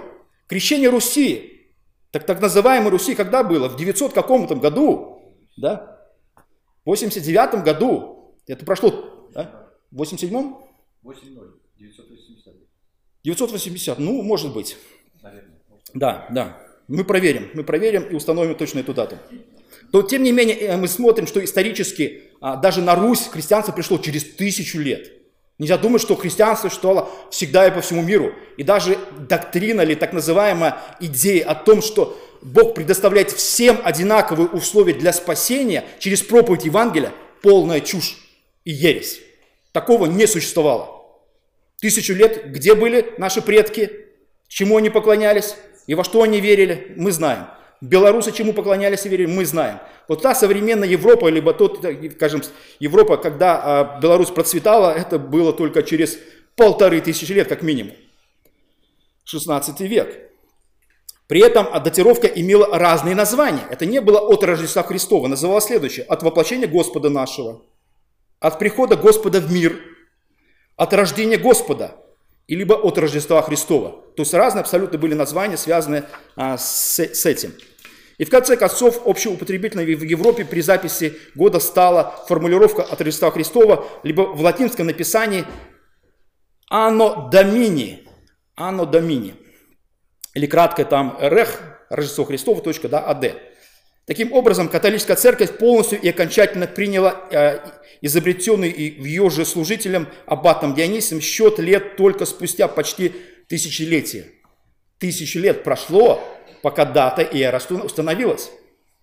Крещение 0.47 0.87
Руси, 0.87 1.73
так, 2.11 2.25
так 2.25 2.39
называемой 2.39 2.89
Руси, 2.89 3.15
когда 3.15 3.43
было? 3.43 3.67
В 3.67 3.75
900 3.75 4.13
каком-то 4.13 4.55
году, 4.55 5.35
да? 5.57 6.07
В 6.85 6.91
89 6.91 7.65
году. 7.65 8.37
Это 8.47 8.65
прошло, 8.65 9.27
да? 9.33 9.67
В 9.91 10.01
87-м? 10.01 10.57
8-0, 11.03 11.51
980. 11.77 12.53
980, 13.25 13.99
ну, 13.99 14.21
может 14.21 14.53
быть. 14.53 14.77
Наверное. 15.21 15.59
Да, 15.93 16.27
да. 16.31 16.61
Мы 16.87 17.03
проверим, 17.03 17.49
мы 17.53 17.65
проверим 17.65 18.03
и 18.03 18.15
установим 18.15 18.55
точно 18.55 18.79
эту 18.79 18.93
дату. 18.93 19.17
То, 19.91 20.01
тем 20.01 20.23
не 20.23 20.31
менее, 20.31 20.57
э, 20.57 20.77
мы 20.77 20.87
смотрим, 20.87 21.27
что 21.27 21.43
исторически 21.43 22.23
а, 22.41 22.55
даже 22.55 22.81
на 22.81 22.95
Русь 22.95 23.27
христианство 23.27 23.71
пришло 23.71 23.97
через 23.97 24.23
тысячу 24.23 24.79
лет. 24.79 25.11
Нельзя 25.57 25.77
думать, 25.77 26.01
что 26.01 26.15
христианство 26.15 26.67
существовало 26.67 27.09
всегда 27.31 27.67
и 27.67 27.71
по 27.71 27.81
всему 27.81 28.01
миру. 28.01 28.33
И 28.57 28.63
даже 28.63 28.97
доктрина 29.17 29.81
или 29.81 29.95
так 29.95 30.11
называемая 30.11 30.77
идея 30.99 31.45
о 31.45 31.55
том, 31.55 31.81
что 31.81 32.19
Бог 32.41 32.75
предоставляет 32.75 33.31
всем 33.31 33.79
одинаковые 33.83 34.49
условия 34.49 34.93
для 34.93 35.13
спасения 35.13 35.85
через 35.99 36.21
проповедь 36.21 36.65
Евангелия, 36.65 37.13
полная 37.41 37.79
чушь 37.79 38.17
и 38.65 38.71
ересь. 38.71 39.21
Такого 39.71 40.07
не 40.07 40.27
существовало. 40.27 40.89
Тысячу 41.79 42.13
лет 42.13 42.51
где 42.51 42.75
были 42.75 43.13
наши 43.17 43.41
предки, 43.41 43.91
чему 44.47 44.77
они 44.77 44.89
поклонялись 44.89 45.55
и 45.87 45.95
во 45.95 46.03
что 46.03 46.21
они 46.23 46.41
верили, 46.41 46.93
мы 46.97 47.11
знаем. 47.11 47.47
Белорусы 47.81 48.31
чему 48.31 48.53
поклонялись 48.53 49.05
и 49.05 49.09
верили, 49.09 49.27
мы 49.27 49.45
знаем. 49.45 49.79
Вот 50.07 50.21
та 50.21 50.33
современная 50.33 50.87
Европа, 50.87 51.27
либо 51.27 51.53
тот, 51.53 51.85
скажем, 52.15 52.41
Европа, 52.79 53.17
когда 53.17 53.61
а, 53.61 53.99
Беларусь 53.99 54.29
процветала, 54.29 54.91
это 54.91 55.19
было 55.19 55.51
только 55.51 55.83
через 55.83 56.17
полторы 56.55 57.01
тысячи 57.01 57.31
лет, 57.31 57.47
как 57.47 57.61
минимум. 57.61 57.93
16 59.25 59.79
век. 59.81 60.25
При 61.27 61.41
этом 61.41 61.67
датировка 61.83 62.27
имела 62.27 62.77
разные 62.77 63.15
названия. 63.15 63.65
Это 63.69 63.85
не 63.85 63.99
было 63.99 64.19
от 64.19 64.43
Рождества 64.43 64.83
Христова, 64.83 65.27
называлось 65.27 65.65
следующее. 65.65 66.05
От 66.05 66.21
воплощения 66.21 66.67
Господа 66.67 67.09
нашего, 67.09 67.63
от 68.39 68.59
прихода 68.59 68.95
Господа 68.95 69.41
в 69.41 69.51
мир, 69.51 69.81
от 70.75 70.93
рождения 70.93 71.37
Господа, 71.37 71.95
и 72.47 72.55
либо 72.55 72.73
от 72.73 72.97
Рождества 72.97 73.41
Христова. 73.41 73.91
То 74.15 74.21
есть 74.21 74.33
разные 74.33 74.61
абсолютно 74.61 74.97
были 74.97 75.13
названия, 75.13 75.57
связанные 75.57 76.05
а, 76.35 76.57
с, 76.57 76.99
с 76.99 77.25
этим. 77.25 77.53
И 78.17 78.23
в 78.23 78.29
конце 78.29 78.55
концов, 78.55 79.01
общеупотребительной 79.05 79.93
в 79.95 80.03
Европе 80.03 80.45
при 80.45 80.61
записи 80.61 81.17
года 81.35 81.59
стала 81.59 82.15
формулировка 82.27 82.83
от 82.83 83.01
Рождества 83.01 83.31
Христова, 83.31 83.85
либо 84.03 84.21
в 84.21 84.41
латинском 84.41 84.87
написании 84.87 85.45
«Anno 86.71 87.29
Domini», 87.29 88.07
«Anno 88.57 88.89
Domini», 88.89 89.33
или 90.33 90.47
кратко 90.47 90.85
там 90.85 91.17
«Рех», 91.19 91.59
Рождество 91.89 92.25
Христово, 92.25 92.61
точка, 92.61 92.87
да, 92.89 92.99
АД. 92.99 93.35
Таким 94.05 94.33
образом, 94.33 94.69
католическая 94.69 95.15
церковь 95.15 95.57
полностью 95.57 95.99
и 95.99 96.07
окончательно 96.09 96.67
приняла 96.67 97.27
э, 97.31 97.59
изобретенный 98.01 98.71
в 98.71 99.03
ее 99.03 99.29
же 99.31 99.45
служителем 99.45 100.07
аббатом 100.27 100.75
Дионисием 100.75 101.21
счет 101.21 101.57
лет 101.57 101.95
только 101.95 102.25
спустя 102.25 102.67
почти 102.67 103.13
тысячелетие. 103.47 104.25
Тысячи 104.99 105.39
лет 105.39 105.63
прошло, 105.63 106.23
пока 106.61 106.85
дата 106.85 107.23
и 107.23 107.41
эра 107.41 107.59
установилась. 107.83 108.51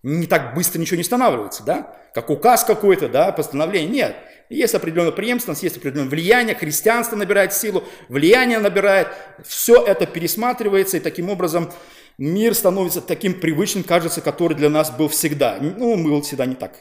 Не 0.05 0.27
так 0.27 0.55
быстро 0.55 0.79
ничего 0.79 0.97
не 0.97 1.03
устанавливается, 1.03 1.65
да? 1.65 1.97
Как 2.15 2.31
указ 2.31 2.65
какой-то, 2.65 3.09
да, 3.09 3.33
постановление. 3.33 3.91
Нет. 3.91 4.17
Есть 4.51 4.75
определенная 4.75 5.13
преемственность, 5.13 5.63
есть 5.63 5.79
определенное 5.79 6.11
влияние, 6.11 6.55
христианство 6.55 7.17
набирает 7.17 7.55
силу, 7.55 7.85
влияние 8.09 8.59
набирает. 8.59 9.09
Все 9.47 9.83
это 9.83 10.07
пересматривается, 10.07 10.99
и 10.99 11.01
таким 11.01 11.31
образом 11.31 11.73
мир 12.19 12.55
становится 12.55 13.01
таким 13.01 13.41
привычным, 13.41 13.85
кажется, 13.85 14.21
который 14.21 14.57
для 14.57 14.71
нас 14.71 14.91
был 14.91 15.09
всегда. 15.09 15.59
Ну, 15.61 16.03
был 16.03 16.23
всегда 16.23 16.47
не 16.47 16.55
так. 16.55 16.79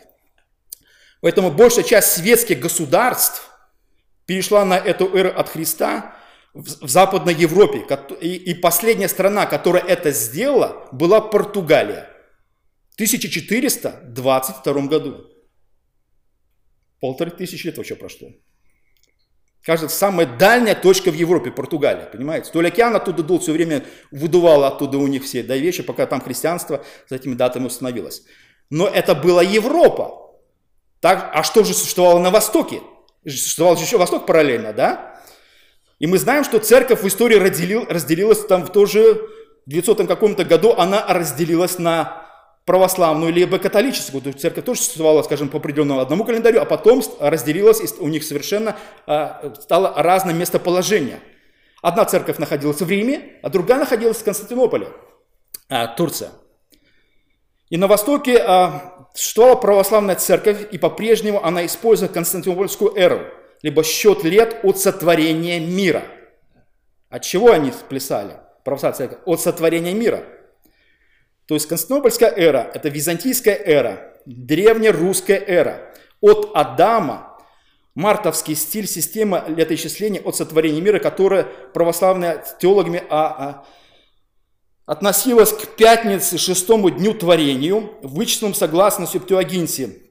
Поэтому 1.22 1.52
большая 1.52 1.84
часть 1.84 2.14
светских 2.14 2.60
государств 2.60 3.50
перешла 4.26 4.66
на 4.66 4.78
эту 4.78 5.16
эру 5.16 5.30
от 5.38 5.50
Христа, 5.50 6.16
в 6.54 6.90
Западной 6.90 7.34
Европе. 7.34 7.86
И 8.20 8.54
последняя 8.56 9.08
страна, 9.08 9.46
которая 9.46 9.84
это 9.84 10.12
сделала, 10.12 10.88
была 10.92 11.22
Португалия. 11.22 12.10
В 12.90 12.96
1422 12.96 14.74
году. 14.88 15.28
Полторы 17.00 17.32
тысячи 17.32 17.68
лет 17.68 17.78
вообще 17.78 17.96
прошло. 17.96 18.30
Кажется, 19.64 19.96
самая 19.96 20.26
дальняя 20.26 20.74
точка 20.74 21.12
в 21.12 21.14
Европе, 21.14 21.52
Португалия, 21.52 22.06
понимаете? 22.06 22.50
То 22.52 22.62
ли 22.62 22.70
океан 22.70 22.96
оттуда 22.96 23.22
дул, 23.22 23.40
все 23.40 23.52
время 23.52 23.86
выдувало 24.10 24.68
оттуда 24.68 24.98
у 24.98 25.06
них 25.06 25.24
все 25.24 25.44
да, 25.44 25.56
вещи, 25.56 25.84
пока 25.84 26.08
там 26.08 26.20
христианство 26.20 26.84
с 27.08 27.12
этими 27.12 27.36
датами 27.36 27.68
установилось. 27.68 28.24
Но 28.72 28.88
это 28.88 29.14
была 29.14 29.44
Европа. 29.44 30.32
Так, 31.00 31.30
а 31.34 31.44
что 31.44 31.64
же 31.64 31.74
существовало 31.74 32.20
на 32.20 32.32
Востоке? 32.32 32.82
Существовал 33.24 33.76
еще 33.76 33.98
Восток 33.98 34.26
параллельно, 34.26 34.74
да? 34.74 35.22
И 36.00 36.08
мы 36.08 36.18
знаем, 36.18 36.44
что 36.44 36.58
церковь 36.58 37.04
в 37.04 37.08
истории 37.08 37.36
разделил, 37.36 37.86
разделилась 37.88 38.44
там 38.46 38.66
в 38.66 38.72
тоже 38.72 39.30
900 39.68 40.08
каком-то 40.08 40.44
году, 40.44 40.74
она 40.76 41.06
разделилась 41.08 41.78
на 41.78 42.26
православную 42.66 43.34
либо 43.34 43.58
католическую. 43.58 44.22
То 44.22 44.30
есть 44.30 44.40
церковь 44.40 44.66
тоже 44.66 44.82
существовала, 44.82 45.24
скажем, 45.24 45.50
по 45.50 45.58
определенному 45.58 46.00
одному 46.00 46.24
календарю, 46.24 46.62
а 46.62 46.66
потом 46.66 47.04
разделилась, 47.20 47.82
и 47.82 48.02
у 48.02 48.08
них 48.08 48.24
совершенно 48.24 48.78
а, 49.08 49.54
стало 49.60 49.94
разное 49.96 50.34
местоположение. 50.34 51.20
Одна 51.82 52.06
церковь 52.06 52.38
находилась 52.38 52.82
в 52.82 52.90
Риме, 52.90 53.40
а 53.42 53.50
другая 53.50 53.80
находилась 53.80 54.18
в 54.18 54.24
Константинополе, 54.24 54.88
а, 55.70 55.88
Турция. 55.88 56.30
И 57.70 57.78
на 57.78 57.88
Востоке 57.88 58.38
а, 58.38 59.08
существовала 59.14 59.56
православная 59.56 60.16
церковь, 60.16 60.68
и 60.72 60.78
по-прежнему 60.78 61.44
она 61.44 61.66
использует 61.66 62.12
Константинопольскую 62.12 62.96
эру– 62.96 63.22
либо 63.62 63.84
счет 63.84 64.24
лет 64.24 64.60
от 64.64 64.80
сотворения 64.80 65.60
мира. 65.60 66.04
От 67.10 67.24
чего 67.24 67.52
они 67.52 67.72
плясали? 67.90 68.38
Православная 68.64 68.98
церковь. 68.98 69.20
От 69.26 69.42
сотворения 69.42 69.94
мира. 69.94 70.24
То 71.46 71.56
есть 71.56 71.68
Константинопольская 71.68 72.30
эра– 72.30 72.70
это 72.74 72.90
византийская 72.90 73.56
эра, 73.56 74.14
древнерусская 74.26 75.38
эра. 75.40 75.94
От 76.22 76.52
Адама 76.54 77.32
мартовский 77.96 78.56
стиль 78.56 78.88
системы 78.88 79.44
летоисчисления 79.48 80.22
от 80.22 80.36
сотворения 80.36 80.82
мира, 80.82 81.00
которая 81.00 81.44
православные 81.74 82.44
теологами 82.60 83.04
а, 83.10 83.26
а, 83.28 83.66
относилась 84.86 85.52
к 85.52 85.76
пятнице, 85.76 86.38
шестому 86.38 86.90
дню 86.90 87.14
творению, 87.14 87.94
вычислом 88.02 88.54
согласно 88.54 89.08
Септуагинте. 89.08 90.02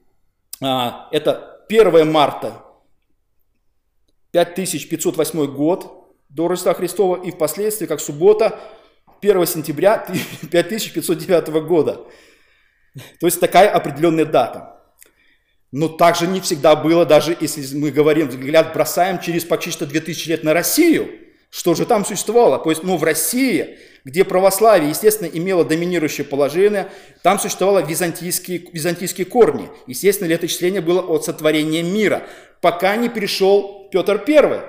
А, 0.61 1.07
это 1.11 1.63
1 1.69 2.11
марта 2.11 2.63
5508 4.31 5.47
год 5.47 6.15
до 6.29 6.47
Рождества 6.47 6.73
Христова 6.73 7.21
и 7.21 7.31
впоследствии, 7.31 7.87
как 7.87 7.99
суббота, 7.99 8.59
1 9.21 9.45
сентября 9.45 10.05
5509 10.51 11.63
года. 11.67 12.01
То 13.19 13.27
есть 13.27 13.39
такая 13.39 13.69
определенная 13.69 14.25
дата. 14.25 14.77
Но 15.71 15.87
также 15.87 16.27
не 16.27 16.41
всегда 16.41 16.75
было, 16.75 17.05
даже 17.05 17.37
если 17.39 17.77
мы 17.77 17.91
говорим, 17.91 18.27
взгляд 18.27 18.73
бросаем 18.73 19.19
через 19.19 19.45
почти 19.45 19.71
что 19.71 19.85
2000 19.85 20.27
лет 20.27 20.43
на 20.43 20.53
Россию, 20.53 21.09
что 21.49 21.75
же 21.75 21.85
там 21.85 22.03
существовало. 22.03 22.59
То 22.59 22.69
есть, 22.71 22.83
ну, 22.83 22.97
в 22.97 23.03
России, 23.03 23.77
где 24.03 24.25
православие, 24.25 24.89
естественно, 24.89 25.27
имело 25.27 25.63
доминирующее 25.63 26.25
положение, 26.25 26.91
там 27.23 27.39
существовали 27.39 27.85
византийские, 27.85 28.65
византийские 28.73 29.25
корни. 29.25 29.69
Естественно, 29.87 30.27
летоисчисление 30.27 30.81
было 30.81 31.01
от 31.01 31.23
сотворения 31.23 31.83
мира, 31.83 32.23
пока 32.59 32.97
не 32.97 33.07
пришел 33.07 33.87
Петр 33.91 34.21
I. 34.27 34.61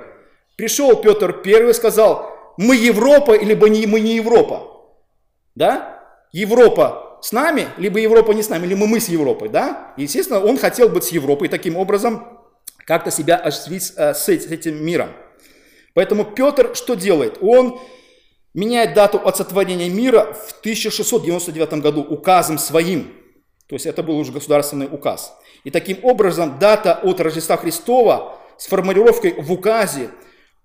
Пришел 0.57 0.95
Петр 1.01 1.43
I 1.45 1.71
и 1.71 1.73
сказал, 1.73 2.33
мы 2.57 2.77
Европа, 2.77 3.39
либо 3.39 3.69
не, 3.69 3.87
мы 3.87 4.01
не 4.01 4.17
Европа. 4.17 4.69
Да? 5.55 6.03
Европа 6.33 7.19
с 7.23 7.33
нами, 7.33 7.69
либо 7.77 7.99
Европа 7.99 8.33
не 8.33 8.43
с 8.43 8.49
нами, 8.49 8.67
либо 8.67 8.87
мы 8.87 9.01
с 9.01 9.09
Европой. 9.09 9.49
Да? 9.49 9.93
Естественно, 9.97 10.41
он 10.41 10.59
хотел 10.59 10.89
быть 10.89 11.05
с 11.05 11.13
Европой, 11.13 11.49
таким 11.49 11.77
образом 11.77 12.41
как-то 12.87 13.11
себя 13.11 13.37
осуществить 13.37 13.93
э, 13.97 14.15
с 14.15 14.29
этим 14.29 14.85
миром. 14.85 15.11
Поэтому 15.95 16.25
Петр 16.25 16.75
что 16.75 16.95
делает? 16.95 17.39
Он 17.41 17.81
меняет 18.55 18.95
дату 18.95 19.19
от 19.19 19.37
сотворения 19.37 19.89
мира 19.89 20.33
в 20.33 20.59
1699 20.61 21.75
году 21.75 22.03
указом 22.03 22.59
своим. 22.59 23.13
То 23.69 23.77
есть 23.77 23.87
это 23.87 24.03
был 24.03 24.19
уже 24.19 24.33
государственный 24.33 24.89
указ. 24.91 25.35
И 25.65 25.71
таким 25.71 25.99
образом 26.03 26.59
дата 26.59 26.95
от 27.03 27.21
Рождества 27.21 27.57
Христова 27.57 28.39
с 28.59 28.67
формулировкой 28.67 29.35
в 29.41 29.53
указе 29.53 30.11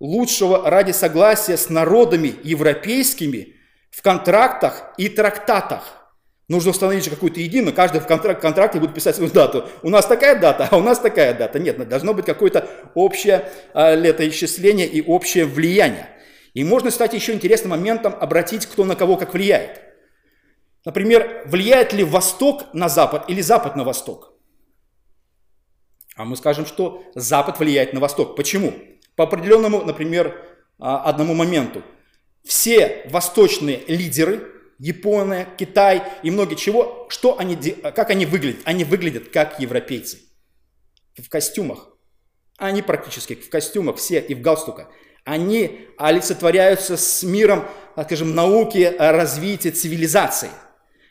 лучшего 0.00 0.68
ради 0.68 0.92
согласия 0.92 1.56
с 1.56 1.68
народами 1.68 2.34
европейскими 2.42 3.56
в 3.90 4.02
контрактах 4.02 4.92
и 4.96 5.08
трактатах. 5.08 5.94
Нужно 6.48 6.70
установить 6.70 7.08
какую-то 7.08 7.40
единую, 7.40 7.74
каждый 7.74 8.00
в 8.00 8.06
контракт, 8.06 8.40
контракте 8.40 8.80
будет 8.80 8.94
писать 8.94 9.16
свою 9.16 9.30
дату. 9.30 9.68
У 9.82 9.90
нас 9.90 10.06
такая 10.06 10.38
дата, 10.40 10.68
а 10.70 10.78
у 10.78 10.82
нас 10.82 10.98
такая 10.98 11.34
дата. 11.34 11.58
Нет, 11.58 11.86
должно 11.88 12.14
быть 12.14 12.24
какое-то 12.24 12.66
общее 12.94 13.50
а, 13.74 13.94
летоисчисление 13.94 14.86
и 14.86 15.02
общее 15.02 15.44
влияние. 15.44 16.08
И 16.54 16.64
можно, 16.64 16.90
кстати, 16.90 17.16
еще 17.16 17.34
интересным 17.34 17.72
моментом 17.72 18.14
обратить, 18.18 18.64
кто 18.64 18.86
на 18.86 18.96
кого 18.96 19.18
как 19.18 19.34
влияет. 19.34 19.82
Например, 20.86 21.42
влияет 21.44 21.92
ли 21.92 22.02
Восток 22.02 22.72
на 22.72 22.88
Запад 22.88 23.28
или 23.28 23.42
Запад 23.42 23.76
на 23.76 23.84
Восток? 23.84 24.32
А 26.16 26.24
мы 26.24 26.34
скажем, 26.34 26.64
что 26.64 27.04
Запад 27.14 27.58
влияет 27.58 27.92
на 27.92 28.00
Восток. 28.00 28.36
Почему? 28.36 28.72
По 29.18 29.24
определенному, 29.24 29.82
например, 29.82 30.40
а, 30.78 31.02
одному 31.02 31.34
моменту. 31.34 31.82
Все 32.44 33.04
восточные 33.10 33.80
лидеры, 33.88 34.46
Япония, 34.78 35.48
Китай 35.58 36.04
и 36.22 36.30
многие 36.30 36.54
чего, 36.54 37.08
что 37.10 37.36
они, 37.36 37.56
как 37.56 38.10
они 38.10 38.26
выглядят? 38.26 38.60
Они 38.62 38.84
выглядят 38.84 39.30
как 39.30 39.58
европейцы. 39.58 40.20
В 41.16 41.28
костюмах. 41.28 41.88
Они 42.58 42.80
практически 42.80 43.34
в 43.34 43.50
костюмах 43.50 43.96
все 43.96 44.20
и 44.20 44.34
в 44.36 44.40
галстуках. 44.40 44.86
Они 45.24 45.88
олицетворяются 45.98 46.96
с 46.96 47.24
миром, 47.24 47.64
скажем, 48.00 48.36
науки, 48.36 48.94
развития, 48.98 49.72
цивилизации– 49.72 50.50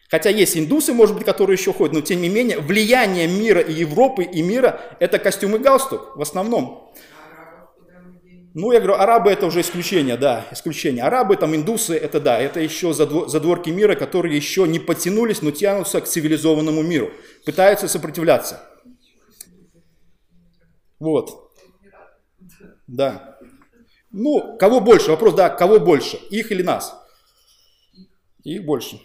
Хотя 0.10 0.30
есть 0.30 0.56
индусы, 0.58 0.94
может 0.94 1.16
быть, 1.16 1.26
которые 1.26 1.58
еще 1.58 1.74
ходят, 1.74 1.94
но 1.94 2.02
тем 2.02 2.22
не 2.22 2.30
менее 2.30 2.60
влияние 2.60 3.28
мира 3.28 3.60
и 3.60 3.74
Европы 3.74 4.24
и 4.24 4.42
мира– 4.42 4.80
это 5.00 5.20
костюм 5.20 5.58
и 5.58 5.60
галстук 5.60 6.16
в 6.16 6.22
основном. 6.22 6.94
Ну, 8.60 8.72
я 8.72 8.80
говорю, 8.80 8.96
арабы 8.96 9.30
это 9.30 9.46
уже 9.46 9.62
исключение, 9.62 10.18
да, 10.18 10.48
исключение. 10.52 11.04
Арабы, 11.04 11.38
там, 11.38 11.56
индусы, 11.56 11.96
это 11.96 12.20
да, 12.20 12.40
это 12.40 12.60
еще 12.60 12.92
задворки 12.92 13.70
мира, 13.70 13.94
которые 13.94 14.36
еще 14.36 14.68
не 14.68 14.80
потянулись, 14.80 15.44
но 15.44 15.52
тянутся 15.52 16.02
к 16.02 16.08
цивилизованному 16.08 16.82
миру, 16.82 17.12
пытаются 17.46 17.88
сопротивляться. 17.88 18.68
Вот. 20.98 21.54
Да. 22.88 23.38
Ну, 24.10 24.58
кого 24.58 24.80
больше? 24.80 25.12
Вопрос, 25.12 25.36
да, 25.36 25.50
кого 25.50 25.80
больше? 25.80 26.18
Их 26.32 26.52
или 26.52 26.64
нас? 26.64 27.00
Их 28.44 28.66
больше. 28.66 29.00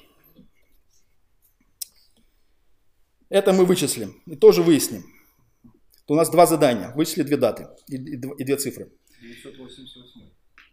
Это 3.29 3.53
мы 3.53 3.67
вычислим 3.67 4.19
и 4.25 4.35
тоже 4.35 4.63
выясним. 4.63 5.05
У 6.09 6.15
нас 6.15 6.31
два 6.31 6.47
задания. 6.47 6.91
Вычисли 6.95 7.23
две 7.23 7.37
даты 7.37 7.69
и, 7.87 8.17
две 8.17 8.57
цифры. 8.57 8.91
988. 9.23 10.21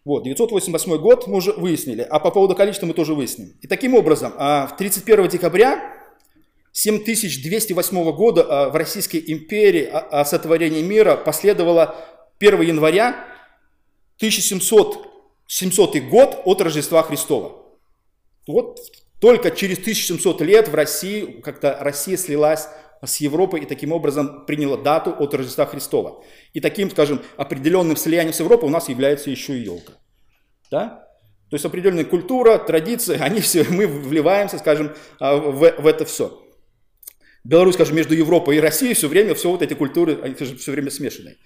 Вот, 0.06 0.24
988 0.24 0.98
год 0.98 1.28
мы 1.28 1.38
уже 1.38 1.52
выяснили, 1.54 2.02
а 2.02 2.20
по 2.20 2.32
поводу 2.32 2.56
количества 2.56 2.88
мы 2.88 2.94
тоже 2.94 3.14
выясним. 3.14 3.56
И 3.62 3.68
таким 3.68 3.94
образом, 3.94 4.34
а, 4.38 4.68
в 4.68 4.76
31 4.78 5.28
декабря 5.28 5.96
7208 6.72 8.12
года 8.14 8.44
а, 8.44 8.70
в 8.70 8.76
Российской 8.76 9.24
империи 9.28 9.84
о 9.84 10.26
сотворении 10.26 10.82
мира 10.82 11.16
последовало 11.16 11.96
1 12.40 12.62
января 12.62 13.26
1700 14.18 15.10
700 15.48 15.98
год 16.10 16.42
от 16.46 16.62
Рождества 16.62 17.02
Христова. 17.02 17.66
Вот 18.46 18.80
только 19.20 19.50
через 19.52 19.80
1700 19.80 20.42
лет 20.42 20.68
в 20.68 20.76
России, 20.76 21.42
как-то 21.42 21.78
Россия 21.82 22.18
слилась 22.18 22.68
с 23.06 23.18
Европой 23.18 23.62
и 23.62 23.66
таким 23.66 23.92
образом 23.92 24.46
приняла 24.46 24.78
дату 24.78 25.16
от 25.18 25.34
Рождества 25.34 25.66
Христова. 25.66 26.24
И 26.54 26.60
таким, 26.60 26.90
скажем, 26.92 27.22
определенным 27.38 27.96
слиянием 27.96 28.34
с 28.34 28.40
Европой 28.40 28.68
у 28.68 28.72
нас 28.72 28.90
является 28.90 29.30
еще 29.30 29.58
и 29.58 29.64
елка. 29.64 29.94
Да? 30.70 31.08
То 31.50 31.56
есть 31.56 31.66
определенная 31.66 32.06
культура, 32.06 32.58
традиции, 32.58 33.18
они 33.20 33.40
все, 33.40 33.66
мы 33.70 33.88
вливаемся, 33.88 34.58
скажем, 34.58 34.94
а, 35.20 35.36
в, 35.36 35.60
в 35.60 35.88
это 35.88 36.06
все. 36.06 36.46
Беларусь, 37.44 37.76
скажем, 37.76 37.96
между 37.96 38.14
Европой 38.14 38.58
и 38.58 38.60
Россией 38.60 38.94
все 38.94 39.08
время, 39.08 39.34
все 39.34 39.50
вот 39.50 39.62
эти 39.62 39.74
культуры, 39.74 40.20
они 40.22 40.36
все 40.36 40.72
время 40.72 40.92
смешаны. 40.92 41.38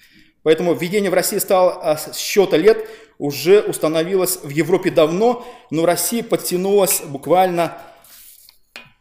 Поэтому 0.41 0.73
введение 0.73 1.09
в 1.09 1.13
России 1.13 1.37
стало 1.37 1.79
а, 1.81 1.97
с 1.97 2.17
счета 2.17 2.57
лет, 2.57 2.89
уже 3.19 3.61
установилось 3.61 4.39
в 4.43 4.49
Европе 4.49 4.89
давно, 4.89 5.47
но 5.69 5.85
Россия 5.85 6.23
подтянулась 6.23 7.01
буквально, 7.01 7.77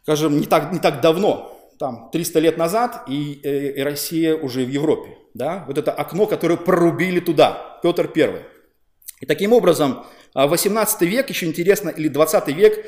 скажем, 0.03 0.39
не 0.39 0.45
так, 0.45 0.71
не 0.71 0.79
так 0.79 1.01
давно 1.01 1.53
там 1.83 2.09
300 2.13 2.39
лет 2.39 2.57
назад, 2.57 3.03
и, 3.09 3.41
э, 3.43 3.73
и 3.79 3.81
Россия 3.81 4.37
уже 4.37 4.63
в 4.63 4.69
Европе. 4.69 5.17
Да? 5.33 5.65
Вот 5.67 5.77
это 5.77 5.91
окно, 5.91 6.27
которое 6.27 6.55
прорубили 6.55 7.19
туда, 7.19 7.77
Петр 7.83 8.09
I. 8.15 8.45
И 9.19 9.25
таким 9.25 9.51
образом, 9.51 10.05
18 10.33 11.01
а, 11.01 11.05
век, 11.05 11.29
еще 11.29 11.45
интересно, 11.45 11.89
или 11.89 12.07
20 12.07 12.47
век, 12.53 12.85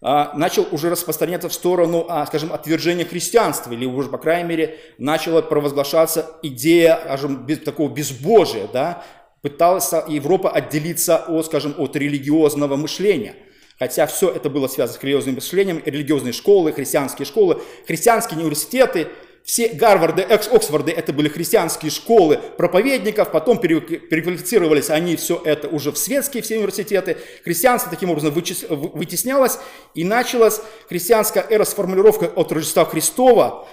а, 0.00 0.32
начал 0.34 0.66
уже 0.72 0.88
распространяться 0.88 1.50
в 1.50 1.52
сторону, 1.52 2.06
а, 2.08 2.24
скажем, 2.24 2.50
отвержения 2.50 3.04
христианства, 3.04 3.74
или 3.74 3.84
уже, 3.84 4.08
по 4.08 4.16
крайней 4.16 4.48
мере, 4.48 4.78
начала 4.96 5.42
провозглашаться 5.42 6.38
идея, 6.42 6.98
скажем, 7.04 7.46
такого 7.62 7.90
безбожия, 7.92 8.68
да, 8.72 9.04
пыталась 9.42 9.92
Европа 10.08 10.48
отделиться 10.48 11.18
от, 11.28 11.44
скажем, 11.44 11.74
от 11.76 11.94
религиозного 11.94 12.76
мышления– 12.76 13.34
Хотя 13.80 14.06
все 14.06 14.30
это 14.30 14.50
было 14.50 14.68
связано 14.68 14.98
с 14.98 15.02
религиозным 15.02 15.36
мышлением, 15.36 15.82
религиозные 15.86 16.34
школы, 16.34 16.70
христианские 16.70 17.24
школы, 17.24 17.62
христианские 17.86 18.38
университеты, 18.38 19.08
все 19.42 19.68
Гарварды, 19.68 20.20
Оксфорды, 20.20 20.92
это 20.92 21.14
были 21.14 21.28
христианские 21.28 21.90
школы 21.90 22.38
проповедников, 22.58 23.32
потом 23.32 23.58
переквалифицировались 23.58 24.90
они 24.90 25.16
все 25.16 25.40
это 25.42 25.66
уже 25.66 25.92
в 25.92 25.96
светские 25.96 26.42
все 26.42 26.58
университеты. 26.58 27.16
Христианство 27.42 27.90
таким 27.90 28.10
образом 28.10 28.34
вытеснялось, 28.34 29.58
и 29.94 30.04
началась 30.04 30.60
христианская 30.86 31.46
эра 31.48 31.64
с 31.64 31.72
формулировкой 31.72 32.28
от 32.28 32.52
Рождества 32.52 32.84
Христова, 32.84 33.66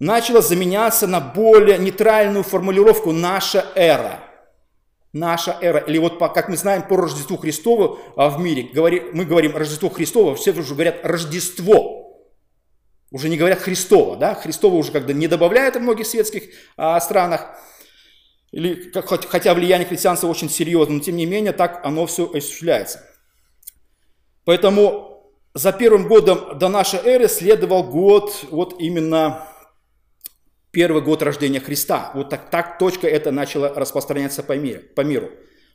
начала 0.00 0.42
заменяться 0.42 1.06
на 1.06 1.20
более 1.20 1.78
нейтральную 1.78 2.42
формулировку 2.42 3.12
«наша 3.12 3.66
эра» 3.76 4.25
наша 5.18 5.56
эра. 5.60 5.78
Или 5.80 5.98
вот, 5.98 6.18
как 6.18 6.48
мы 6.48 6.56
знаем, 6.56 6.82
по 6.82 6.96
Рождеству 6.96 7.36
Христову 7.36 7.98
а, 8.16 8.28
в 8.28 8.40
мире, 8.40 8.68
мы 9.12 9.24
говорим 9.24 9.56
Рождество 9.56 9.88
Христово, 9.88 10.34
все 10.34 10.52
уже 10.52 10.74
говорят 10.74 11.04
Рождество. 11.04 12.02
Уже 13.10 13.28
не 13.28 13.36
говорят 13.36 13.60
Христово, 13.60 14.16
да? 14.16 14.34
Христово 14.34 14.74
уже 14.76 14.92
когда 14.92 15.12
не 15.12 15.28
добавляют 15.28 15.76
в 15.76 15.80
многих 15.80 16.06
светских 16.06 16.50
а, 16.76 17.00
странах. 17.00 17.46
Или, 18.52 18.92
хоть, 19.02 19.26
хотя 19.26 19.54
влияние 19.54 19.88
христианства 19.88 20.28
очень 20.28 20.50
серьезно, 20.50 20.94
но 20.94 21.00
тем 21.00 21.16
не 21.16 21.26
менее 21.26 21.52
так 21.52 21.80
оно 21.84 22.06
все 22.06 22.26
осуществляется. 22.26 23.02
Поэтому 24.44 25.32
за 25.54 25.72
первым 25.72 26.06
годом 26.08 26.58
до 26.58 26.68
нашей 26.68 27.00
эры 27.00 27.28
следовал 27.28 27.84
год 27.84 28.44
вот 28.50 28.80
именно 28.80 29.48
первый 30.76 31.00
год 31.00 31.22
рождения 31.22 31.58
Христа. 31.58 32.10
Вот 32.12 32.28
так, 32.28 32.50
так 32.50 32.76
точка 32.78 33.08
это 33.08 33.30
начала 33.30 33.72
распространяться 33.74 34.42
по 34.42 34.52
миру. 34.52 34.82
По 34.94 35.00
миру. 35.00 35.30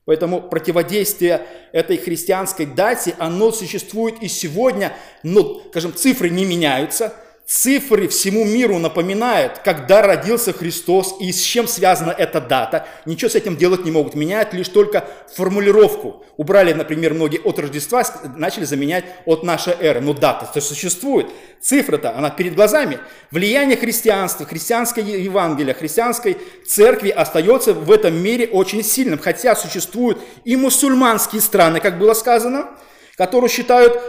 Поэтому 0.05 0.43
противодействие 0.43 1.41
этой 1.71 1.97
христианской 1.97 2.67
дате, 2.67 3.15
оно 3.17 3.51
существует 3.51 4.21
и 4.21 4.27
сегодня, 4.27 4.95
но, 5.23 5.63
скажем, 5.69 5.95
цифры 5.95 6.29
не 6.29 6.45
меняются– 6.45 7.15
Цифры 7.45 8.08
всему 8.08 8.45
миру 8.45 8.80
напоминают, 8.80 9.60
когда 9.60 10.01
родился 10.01 10.54
Христос 10.54 11.15
и 11.19 11.34
с 11.34 11.41
чем 11.41 11.67
связана 11.67 12.12
эта 12.12 12.39
дата. 12.39 12.88
Ничего 13.06 13.30
с 13.30 13.36
этим 13.36 13.58
делать 13.58 13.84
не 13.84 13.91
могут. 13.91 14.15
Меняют 14.15 14.54
лишь 14.54 14.69
только 14.69 15.06
формулировку. 15.36 16.23
Убрали, 16.38 16.71
например, 16.71 17.13
многие 17.13 17.41
от 17.41 17.60
Рождества, 17.60 18.04
начали 18.38 18.63
заменять 18.63 19.04
от 19.25 19.43
нашей 19.43 19.73
эры. 19.73 19.99
Но 19.99 20.13
дата-то 20.13 20.62
существует. 20.62 21.27
Цифра-то, 21.60 22.15
она 22.17 22.30
перед 22.30 22.56
глазами. 22.56 22.99
Влияние 23.32 23.75
христианства, 23.75 24.45
христианской 24.45 25.04
Евангелия, 25.04 25.73
христианской 25.73 26.38
церкви 26.65 27.10
остается 27.10 27.73
в 27.73 27.91
этом 27.91 28.15
мире 28.15 28.47
очень 28.47 28.82
сильным. 28.82 29.19
Хотя 29.19 29.58
существуют 29.58 30.19
и 30.45 30.56
мусульманские 30.56 31.41
страны, 31.41 31.82
как 31.82 31.99
было 31.99 32.13
сказано, 32.13 32.69
которые 33.17 33.49
считают 33.49 34.01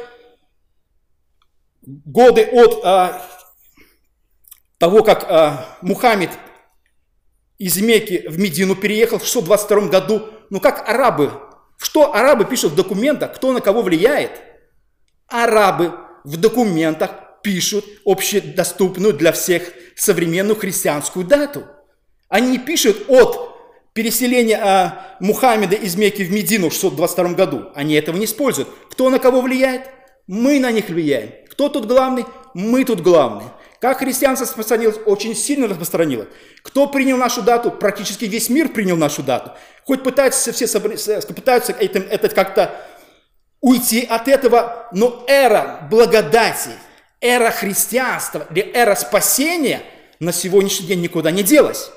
годы 1.82 2.44
от 2.44 2.80
а, 2.84 3.22
того, 4.78 5.02
как 5.02 5.24
а, 5.28 5.78
Мухаммед 5.82 6.30
из 7.58 7.76
Мекки 7.80 8.24
в 8.28 8.38
Медину 8.38 8.74
переехал 8.74 9.18
в 9.18 9.26
622 9.26 9.88
году, 9.88 10.28
ну 10.50 10.60
как 10.60 10.88
арабы, 10.88 11.32
что 11.78 12.14
арабы 12.14 12.44
пишут 12.44 12.72
в 12.72 12.76
документах, 12.76 13.34
кто 13.34 13.52
на 13.52 13.60
кого 13.60 13.82
влияет? 13.82 14.40
Арабы 15.26 15.94
в 16.24 16.36
документах 16.36 17.10
пишут 17.42 17.84
общедоступную 18.04 19.14
для 19.14 19.32
всех 19.32 19.72
современную 19.96 20.56
христианскую 20.56 21.26
дату. 21.26 21.64
Они 22.28 22.58
пишут 22.58 23.04
от 23.08 23.52
переселения 23.92 24.58
а, 24.62 25.16
Мухаммеда 25.20 25.76
из 25.76 25.96
Мекки 25.96 26.22
в 26.22 26.30
Медину 26.30 26.70
в 26.70 26.72
622 26.72 27.34
году. 27.34 27.70
Они 27.74 27.94
этого 27.94 28.16
не 28.16 28.24
используют. 28.24 28.68
Кто 28.90 29.10
на 29.10 29.18
кого 29.18 29.40
влияет? 29.40 29.82
Мы 30.26 30.60
на 30.60 30.70
них 30.70 30.88
влияем. 30.88 31.30
Кто 31.62 31.68
тут 31.68 31.86
главный? 31.86 32.26
Мы 32.54 32.84
тут 32.84 33.02
главные. 33.02 33.48
Как 33.80 33.98
христианство 34.00 34.48
распространилось? 34.48 34.96
Очень 35.06 35.36
сильно 35.36 35.68
распространилось. 35.68 36.26
Кто 36.64 36.88
принял 36.88 37.16
нашу 37.16 37.40
дату? 37.40 37.70
Практически 37.70 38.24
весь 38.24 38.48
мир 38.48 38.70
принял 38.70 38.96
нашу 38.96 39.22
дату. 39.22 39.52
Хоть 39.86 40.02
пытаются 40.02 40.50
все 40.50 40.66
пытаются 41.34 41.70
этим, 41.70 42.04
это 42.10 42.28
как-то 42.30 42.74
уйти 43.60 44.04
от 44.04 44.26
этого, 44.26 44.88
но 44.90 45.24
эра 45.28 45.86
благодати, 45.88 46.70
эра 47.20 47.52
христианства, 47.52 48.44
эра 48.50 48.96
спасения 48.96 49.82
на 50.18 50.32
сегодняшний 50.32 50.88
день 50.88 51.00
никуда 51.00 51.30
не 51.30 51.44
делась. 51.44 51.92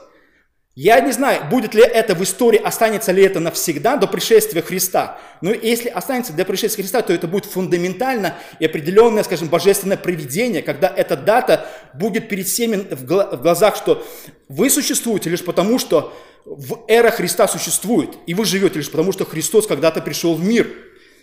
Я 0.75 0.99
не 0.99 1.13
знаю, 1.13 1.49
будет 1.49 1.73
ли 1.73 1.81
это 1.81 2.15
в 2.15 2.21
истории, 2.21 2.59
останется 2.61 3.13
ли 3.13 3.23
это 3.23 3.39
навсегда 3.39 3.95
до 3.95 4.07
пришествия 4.07 4.61
Христа. 4.61 5.17
Но 5.39 5.53
если 5.53 5.87
останется 5.87 6.33
до 6.33 6.43
пришествия 6.43 6.83
Христа, 6.83 7.01
то 7.01 7.13
это 7.13 7.27
будет 7.29 7.45
фундаментально 7.45 8.35
и 8.59 8.65
определенное, 8.65 9.23
скажем, 9.23 9.47
божественное 9.47 9.95
проведение, 9.95 10.61
когда 10.61 10.89
эта 10.93 11.15
дата 11.15 11.65
будет 11.93 12.27
перед 12.27 12.47
всеми 12.47 12.87
в 12.93 13.05
глазах, 13.05 13.77
что 13.77 14.05
вы 14.49 14.69
существуете 14.69 15.29
лишь 15.29 15.45
потому, 15.45 15.79
что 15.79 16.13
в 16.43 16.83
эра 16.89 17.09
Христа 17.09 17.47
существует, 17.47 18.09
и 18.27 18.33
вы 18.33 18.43
живете 18.43 18.79
лишь 18.79 18.91
потому, 18.91 19.13
что 19.13 19.23
Христос 19.23 19.67
когда-то 19.67 20.01
пришел 20.01 20.35
в 20.35 20.43
мир. 20.43 20.69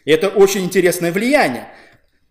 И 0.06 0.10
это 0.10 0.30
очень 0.30 0.64
интересное 0.64 1.12
влияние 1.12 1.68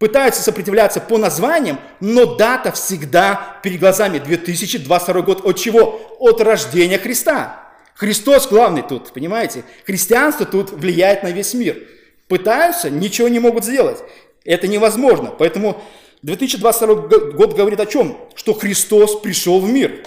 пытаются 0.01 0.41
сопротивляться 0.41 0.99
по 0.99 1.19
названиям, 1.19 1.79
но 1.99 2.35
дата 2.35 2.71
всегда 2.71 3.59
перед 3.61 3.79
глазами 3.79 4.17
2022 4.17 5.21
год. 5.21 5.45
От 5.45 5.59
чего? 5.59 6.17
От 6.17 6.41
рождения 6.41 6.97
Христа. 6.97 7.69
Христос 7.93 8.47
главный 8.47 8.81
тут, 8.81 9.13
понимаете? 9.13 9.63
Христианство 9.85 10.47
тут 10.47 10.71
влияет 10.71 11.21
на 11.21 11.27
весь 11.27 11.53
мир. 11.53 11.77
Пытаются, 12.27 12.89
ничего 12.89 13.27
не 13.27 13.37
могут 13.37 13.63
сделать. 13.63 13.99
Это 14.43 14.67
невозможно. 14.67 15.29
Поэтому 15.37 15.79
2022 16.23 16.95
год 17.33 17.53
говорит 17.53 17.79
о 17.79 17.85
чем? 17.85 18.17
Что 18.33 18.55
Христос 18.55 19.21
пришел 19.21 19.61
в 19.61 19.69
мир. 19.69 20.03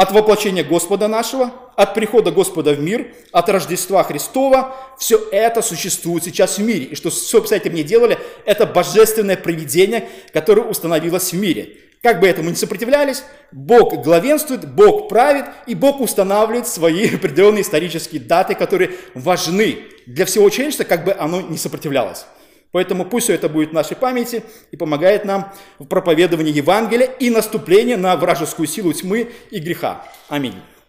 От 0.00 0.12
воплощения 0.12 0.64
Господа 0.64 1.08
нашего, 1.08 1.52
от 1.76 1.92
прихода 1.92 2.30
Господа 2.30 2.72
в 2.72 2.80
мир, 2.80 3.08
от 3.32 3.50
Рождества 3.50 4.02
Христова, 4.02 4.74
все 4.98 5.20
это 5.30 5.60
существует 5.60 6.24
сейчас 6.24 6.56
в 6.56 6.62
мире. 6.62 6.84
И 6.84 6.94
что 6.94 7.10
все 7.10 7.44
с 7.44 7.52
этим 7.52 7.74
не 7.74 7.82
делали, 7.82 8.18
это 8.46 8.64
божественное 8.64 9.36
проведение, 9.36 10.08
которое 10.32 10.62
установилось 10.62 11.34
в 11.34 11.36
мире. 11.38 11.76
Как 12.02 12.18
бы 12.18 12.26
этому 12.26 12.48
не 12.48 12.56
сопротивлялись, 12.56 13.24
Бог 13.52 14.02
главенствует, 14.02 14.66
Бог 14.72 15.10
правит, 15.10 15.44
и 15.66 15.74
Бог 15.74 16.00
устанавливает 16.00 16.66
свои 16.66 17.14
определенные 17.16 17.60
исторические 17.60 18.22
даты, 18.22 18.54
которые 18.54 18.92
важны 19.12 19.80
для 20.06 20.24
всего 20.24 20.48
человечества, 20.48 20.84
как 20.84 21.04
бы 21.04 21.12
оно 21.12 21.42
не 21.42 21.58
сопротивлялось. 21.58 22.24
Поэтому 22.72 23.04
пусть 23.04 23.24
все 23.24 23.34
это 23.34 23.48
будет 23.48 23.70
в 23.70 23.72
нашей 23.72 23.96
памяти 23.96 24.44
и 24.70 24.76
помогает 24.76 25.24
нам 25.24 25.52
в 25.78 25.86
проповедовании 25.86 26.52
Евангелия 26.52 27.06
и 27.06 27.30
наступлении 27.30 27.96
на 27.96 28.16
вражескую 28.16 28.66
силу 28.66 28.92
тьмы 28.92 29.32
и 29.50 29.58
греха. 29.58 30.04
Аминь. 30.28 30.54